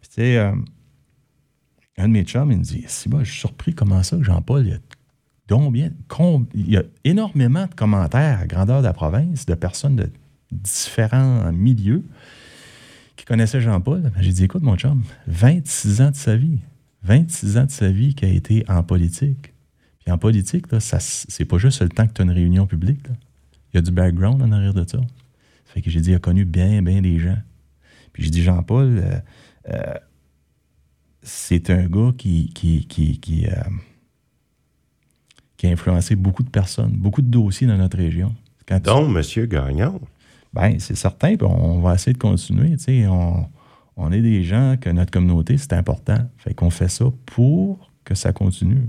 Puis, 0.00 0.08
tu 0.08 0.14
sais, 0.14 0.36
euh, 0.38 0.52
un 1.98 2.08
de 2.08 2.12
mes 2.12 2.22
chums, 2.22 2.52
il 2.52 2.58
me 2.58 2.62
dit, 2.62 2.84
si 2.86 3.10
je 3.10 3.24
suis 3.24 3.40
surpris 3.40 3.74
comment 3.74 4.02
ça 4.02 4.16
que 4.16 4.22
Jean-Paul, 4.22 4.66
il 4.66 4.70
y 4.70 4.74
a 4.74 4.78
il 6.54 6.70
y 6.70 6.76
a 6.76 6.82
énormément 7.02 7.66
de 7.66 7.74
commentaires 7.74 8.38
à 8.38 8.46
grandeur 8.46 8.82
de 8.82 8.86
la 8.86 8.92
province 8.92 9.46
de 9.46 9.54
personnes 9.54 9.96
de 9.96 10.08
différents 10.52 11.50
milieux 11.52 12.04
qui 13.30 13.34
connaissait 13.34 13.60
Jean-Paul, 13.60 14.10
j'ai 14.18 14.32
dit 14.32 14.42
écoute, 14.42 14.64
mon 14.64 14.76
chum, 14.76 15.04
26 15.28 16.00
ans 16.00 16.10
de 16.10 16.16
sa 16.16 16.34
vie, 16.34 16.58
26 17.04 17.58
ans 17.58 17.64
de 17.64 17.70
sa 17.70 17.88
vie 17.88 18.12
qui 18.16 18.24
a 18.24 18.28
été 18.28 18.64
en 18.68 18.82
politique. 18.82 19.54
Puis 20.00 20.10
en 20.10 20.18
politique, 20.18 20.66
ça, 20.80 20.98
c'est 20.98 21.44
pas 21.44 21.56
juste 21.56 21.80
le 21.80 21.90
temps 21.90 22.08
que 22.08 22.12
tu 22.12 22.22
as 22.22 22.24
une 22.24 22.32
réunion 22.32 22.66
publique. 22.66 23.06
Il 23.72 23.76
y 23.76 23.78
a 23.78 23.82
du 23.82 23.92
background 23.92 24.42
en 24.42 24.50
arrière 24.50 24.74
de 24.74 24.84
ça. 24.84 24.98
Fait 25.64 25.80
que 25.80 25.90
j'ai 25.90 26.00
dit, 26.00 26.10
il 26.10 26.16
a 26.16 26.18
connu 26.18 26.44
bien, 26.44 26.82
bien 26.82 27.00
des 27.02 27.20
gens. 27.20 27.38
Puis 28.12 28.24
j'ai 28.24 28.30
dit, 28.30 28.42
Jean-Paul, 28.42 28.98
euh, 28.98 29.20
euh, 29.68 29.94
c'est 31.22 31.70
un 31.70 31.86
gars 31.86 32.12
qui, 32.18 32.52
qui, 32.52 32.84
qui, 32.86 33.46
euh, 33.46 33.52
qui, 35.56 35.68
a 35.68 35.70
influencé 35.70 36.16
beaucoup 36.16 36.42
de 36.42 36.50
personnes, 36.50 36.96
beaucoup 36.96 37.22
de 37.22 37.28
dossiers 37.28 37.68
dans 37.68 37.78
notre 37.78 37.96
région. 37.96 38.34
Quand 38.66 38.82
Donc, 38.82 39.16
M. 39.16 39.46
Gagnon. 39.46 40.00
Bien, 40.52 40.76
c'est 40.78 40.96
certain, 40.96 41.36
puis 41.36 41.46
on 41.46 41.80
va 41.80 41.94
essayer 41.94 42.12
de 42.12 42.18
continuer. 42.18 42.76
On, 43.08 43.46
on 43.96 44.12
est 44.12 44.22
des 44.22 44.42
gens 44.42 44.76
que 44.80 44.90
notre 44.90 45.10
communauté, 45.10 45.58
c'est 45.58 45.74
important. 45.74 46.18
Fait 46.38 46.54
qu'on 46.54 46.70
fait 46.70 46.88
ça 46.88 47.04
pour 47.26 47.90
que 48.04 48.14
ça 48.14 48.32
continue. 48.32 48.88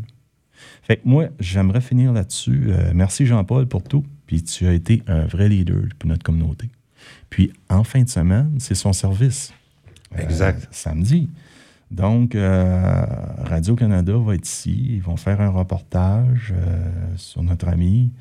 Fait 0.84 0.98
que 0.98 1.02
moi, 1.06 1.28
j'aimerais 1.40 1.82
finir 1.82 2.14
là-dessus. 2.14 2.68
Euh, 2.70 2.92
merci 2.96 3.26
Jean-Paul 3.26 3.68
pour 3.68 3.84
tout. 3.84 4.06
Puis 4.26 4.44
tu 4.44 4.66
as 4.68 4.74
été 4.74 5.04
un 5.08 5.26
vrai 5.26 5.50
leader 5.50 5.84
pour 6.00 6.08
notre 6.08 6.24
communauté. 6.24 6.70
Puis 7.30 7.52
en 7.70 7.84
fin 7.84 8.04
de 8.04 8.10
semaine, 8.10 8.56
c'est 8.60 8.76
son 8.76 8.94
service. 8.94 9.54
Euh, 10.18 10.24
exact. 10.24 10.68
samedi. 10.72 11.30
Donc, 11.90 12.36
euh, 12.36 13.06
Radio-Canada 13.44 14.14
va 14.18 14.36
être 14.36 14.48
ici. 14.48 14.88
Ils 14.92 15.02
vont 15.02 15.18
faire 15.18 15.42
un 15.42 15.50
reportage 15.50 16.54
sur 17.18 17.44
notre 17.44 17.68
ami. 17.68 18.12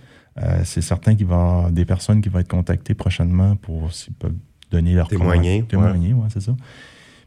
Euh, 0.42 0.61
c'est 0.64 0.81
certain 0.81 1.14
qu'il 1.14 1.26
va 1.26 1.35
y 1.35 1.38
avoir 1.38 1.70
des 1.70 1.85
personnes 1.85 2.20
qui 2.20 2.29
vont 2.29 2.38
être 2.38 2.48
contactées 2.48 2.94
prochainement 2.94 3.57
pour 3.57 3.92
s'ils 3.92 4.14
peuvent 4.14 4.35
donner 4.70 4.94
leur 4.94 5.09
témoigner. 5.09 5.64
Témoigner, 5.64 6.14
oui, 6.14 6.26
c'est 6.33 6.40
ça. 6.40 6.57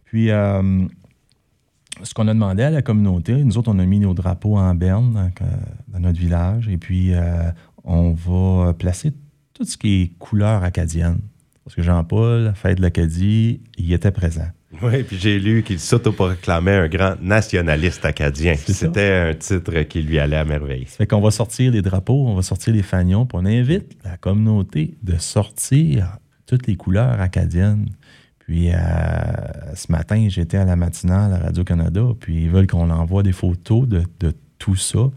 Puis, 0.06 0.32
euh, 0.32 0.86
ce 2.02 2.14
qu'on 2.14 2.28
a 2.28 2.34
demandé 2.34 2.64
à 2.64 2.70
la 2.72 2.82
communauté, 2.82 3.44
nous 3.44 3.58
autres, 3.58 3.72
on 3.72 3.80
a 3.80 3.86
mis 3.86 4.00
nos 4.00 4.14
drapeaux 4.14 4.58
en 4.58 4.74
berne 4.74 5.14
dans, 5.14 5.46
euh, 5.46 6.00
notre 6.00 6.20
village 6.20 6.68
et 6.68 6.78
puis 6.78 7.12
on 7.84 8.14
va 8.14 8.74
placer 8.74 9.14
tout 9.54 9.66
ce 9.66 9.78
qui 9.78 10.02
est 10.02 10.08
couleur 10.18 10.64
acadienne. 10.64 11.20
Parce 11.64 11.76
que 11.76 11.82
Jean-Paul, 11.82 12.54
Fête 12.56 12.78
de 12.78 12.82
l'Acadie, 12.82 13.62
il 13.78 13.94
était 13.94 14.12
présent. 14.12 14.48
Oui, 14.82 15.04
puis 15.04 15.18
j'ai 15.18 15.40
lu 15.40 15.64
qu'il 15.64 15.80
s'autoproclamait 15.80 16.76
un 16.76 16.88
grand 16.88 17.16
nationaliste 17.22 18.06
acadien. 18.06 18.56
C'était 18.56 19.30
un 19.30 19.34
titre 19.34 19.82
qui 19.84 20.02
lui 20.02 20.20
allait 20.20 20.38
à 20.38 20.46
merveille. 20.46 20.86
Ça 20.88 20.98
fait 20.98 21.08
qu'on 21.08 21.22
va 21.22 21.32
sortir 21.32 21.72
les 21.72 21.82
drapeaux, 21.82 22.28
on 22.28 22.36
va 22.36 22.42
sortir 22.42 22.74
les 22.74 22.84
fanions, 22.84 23.26
puis 23.26 23.38
on 23.42 23.46
invite 23.46 23.96
la 24.04 24.18
communauté 24.18 24.96
de 25.04 25.18
sortir 25.18 26.18
toutes 26.46 26.68
les 26.68 26.76
couleurs 26.76 27.22
acadiennes. 27.22 27.88
Puis 28.40 28.72
euh, 28.74 28.78
ce 29.76 29.92
matin, 29.92 30.28
j'étais 30.30 30.58
à 30.58 30.66
la 30.66 30.76
matinale 30.76 31.34
à 31.34 31.38
Radio-Canada, 31.38 32.08
puis 32.20 32.44
ils 32.44 32.50
veulent 32.50 32.68
qu'on 32.68 32.90
envoie 32.90 33.24
des 33.24 33.32
photos 33.32 33.88
de, 33.88 34.04
tout 34.58 34.76
ça. 34.76 35.10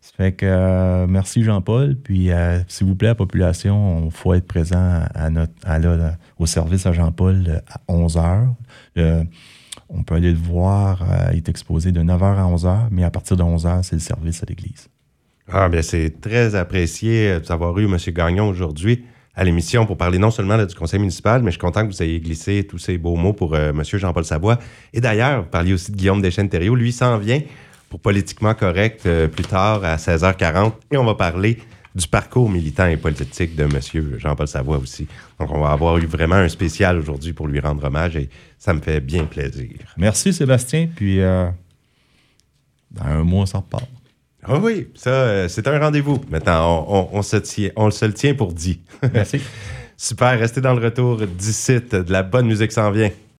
Ça 0.00 0.12
fait 0.16 0.32
que 0.32 0.46
euh, 0.46 1.06
merci 1.08 1.42
Jean-Paul, 1.42 1.96
puis 1.96 2.30
euh, 2.30 2.60
s'il 2.68 2.86
vous 2.86 2.94
plaît, 2.94 3.08
la 3.08 3.14
population, 3.14 4.06
il 4.06 4.10
faut 4.10 4.34
être 4.34 4.46
présent 4.46 5.02
à 5.14 5.30
notre, 5.30 5.52
au 6.38 6.46
service 6.46 6.86
à 6.86 6.92
Jean-Paul 6.92 7.62
à 7.68 7.80
11 7.88 8.16
h 8.16 9.26
on 9.90 10.02
peut 10.02 10.14
aller 10.14 10.32
le 10.32 10.38
voir, 10.38 11.02
euh, 11.02 11.30
il 11.32 11.38
est 11.38 11.48
exposé 11.48 11.92
de 11.92 12.00
9h 12.00 12.36
à 12.36 12.44
11h, 12.44 12.88
mais 12.90 13.04
à 13.04 13.10
partir 13.10 13.36
de 13.36 13.42
11h, 13.42 13.82
c'est 13.82 13.96
le 13.96 14.00
service 14.00 14.42
à 14.42 14.46
l'église. 14.46 14.88
Ah, 15.50 15.68
bien, 15.68 15.80
c'est 15.80 16.20
très 16.20 16.54
apprécié 16.54 17.38
d'avoir 17.40 17.78
eu 17.78 17.86
M. 17.86 17.96
Gagnon 18.08 18.48
aujourd'hui 18.48 19.04
à 19.34 19.44
l'émission 19.44 19.86
pour 19.86 19.96
parler 19.96 20.18
non 20.18 20.32
seulement 20.32 20.62
du 20.62 20.74
conseil 20.74 20.98
municipal, 20.98 21.42
mais 21.42 21.52
je 21.52 21.52
suis 21.52 21.60
content 21.60 21.86
que 21.86 21.92
vous 21.92 22.02
ayez 22.02 22.20
glissé 22.20 22.66
tous 22.68 22.78
ces 22.78 22.98
beaux 22.98 23.14
mots 23.14 23.32
pour 23.32 23.54
euh, 23.54 23.70
M. 23.70 23.82
Jean-Paul 23.84 24.24
Savoie. 24.24 24.58
Et 24.92 25.00
d'ailleurs, 25.00 25.42
vous 25.42 25.48
parliez 25.48 25.72
aussi 25.72 25.92
de 25.92 25.96
Guillaume 25.96 26.20
Deschênes-Thériault. 26.20 26.74
Lui 26.74 26.90
s'en 26.90 27.18
vient 27.18 27.40
pour 27.88 28.00
Politiquement 28.00 28.54
Correct 28.54 29.06
euh, 29.06 29.28
plus 29.28 29.44
tard 29.44 29.84
à 29.84 29.96
16h40 29.96 30.72
et 30.92 30.96
on 30.96 31.04
va 31.04 31.14
parler 31.14 31.58
du 31.94 32.06
parcours 32.06 32.48
militant 32.48 32.86
et 32.86 32.96
politique 32.96 33.56
de 33.56 33.64
M. 33.64 34.18
Jean-Paul 34.18 34.46
Savoie 34.46 34.78
aussi. 34.78 35.08
Donc, 35.40 35.50
on 35.52 35.60
va 35.60 35.70
avoir 35.70 35.98
eu 35.98 36.06
vraiment 36.06 36.36
un 36.36 36.48
spécial 36.48 36.98
aujourd'hui 36.98 37.32
pour 37.32 37.48
lui 37.48 37.60
rendre 37.60 37.84
hommage 37.84 38.16
et 38.16 38.28
ça 38.58 38.72
me 38.72 38.80
fait 38.80 39.00
bien 39.00 39.24
plaisir. 39.24 39.70
Merci, 39.96 40.32
Sébastien. 40.32 40.88
Puis, 40.94 41.20
euh, 41.20 41.48
dans 42.90 43.04
un 43.04 43.24
mois, 43.24 43.46
ça 43.46 43.58
repart. 43.58 43.88
Ah 44.44 44.58
oui, 44.58 44.88
ça, 44.94 45.10
euh, 45.10 45.48
c'est 45.48 45.66
un 45.66 45.78
rendez-vous. 45.78 46.20
Maintenant, 46.30 46.86
on, 47.12 47.22
se 47.22 47.36
tient, 47.36 47.70
on 47.76 47.90
se 47.90 48.04
le 48.04 48.14
tient 48.14 48.34
pour 48.34 48.52
dit. 48.52 48.80
Merci. 49.12 49.40
Super, 49.96 50.38
restez 50.38 50.60
dans 50.60 50.74
le 50.74 50.84
retour 50.84 51.18
d'ici. 51.26 51.80
De 51.80 52.12
la 52.12 52.22
bonne 52.22 52.46
musique 52.46 52.70
s'en 52.70 52.90
vient. 52.92 53.10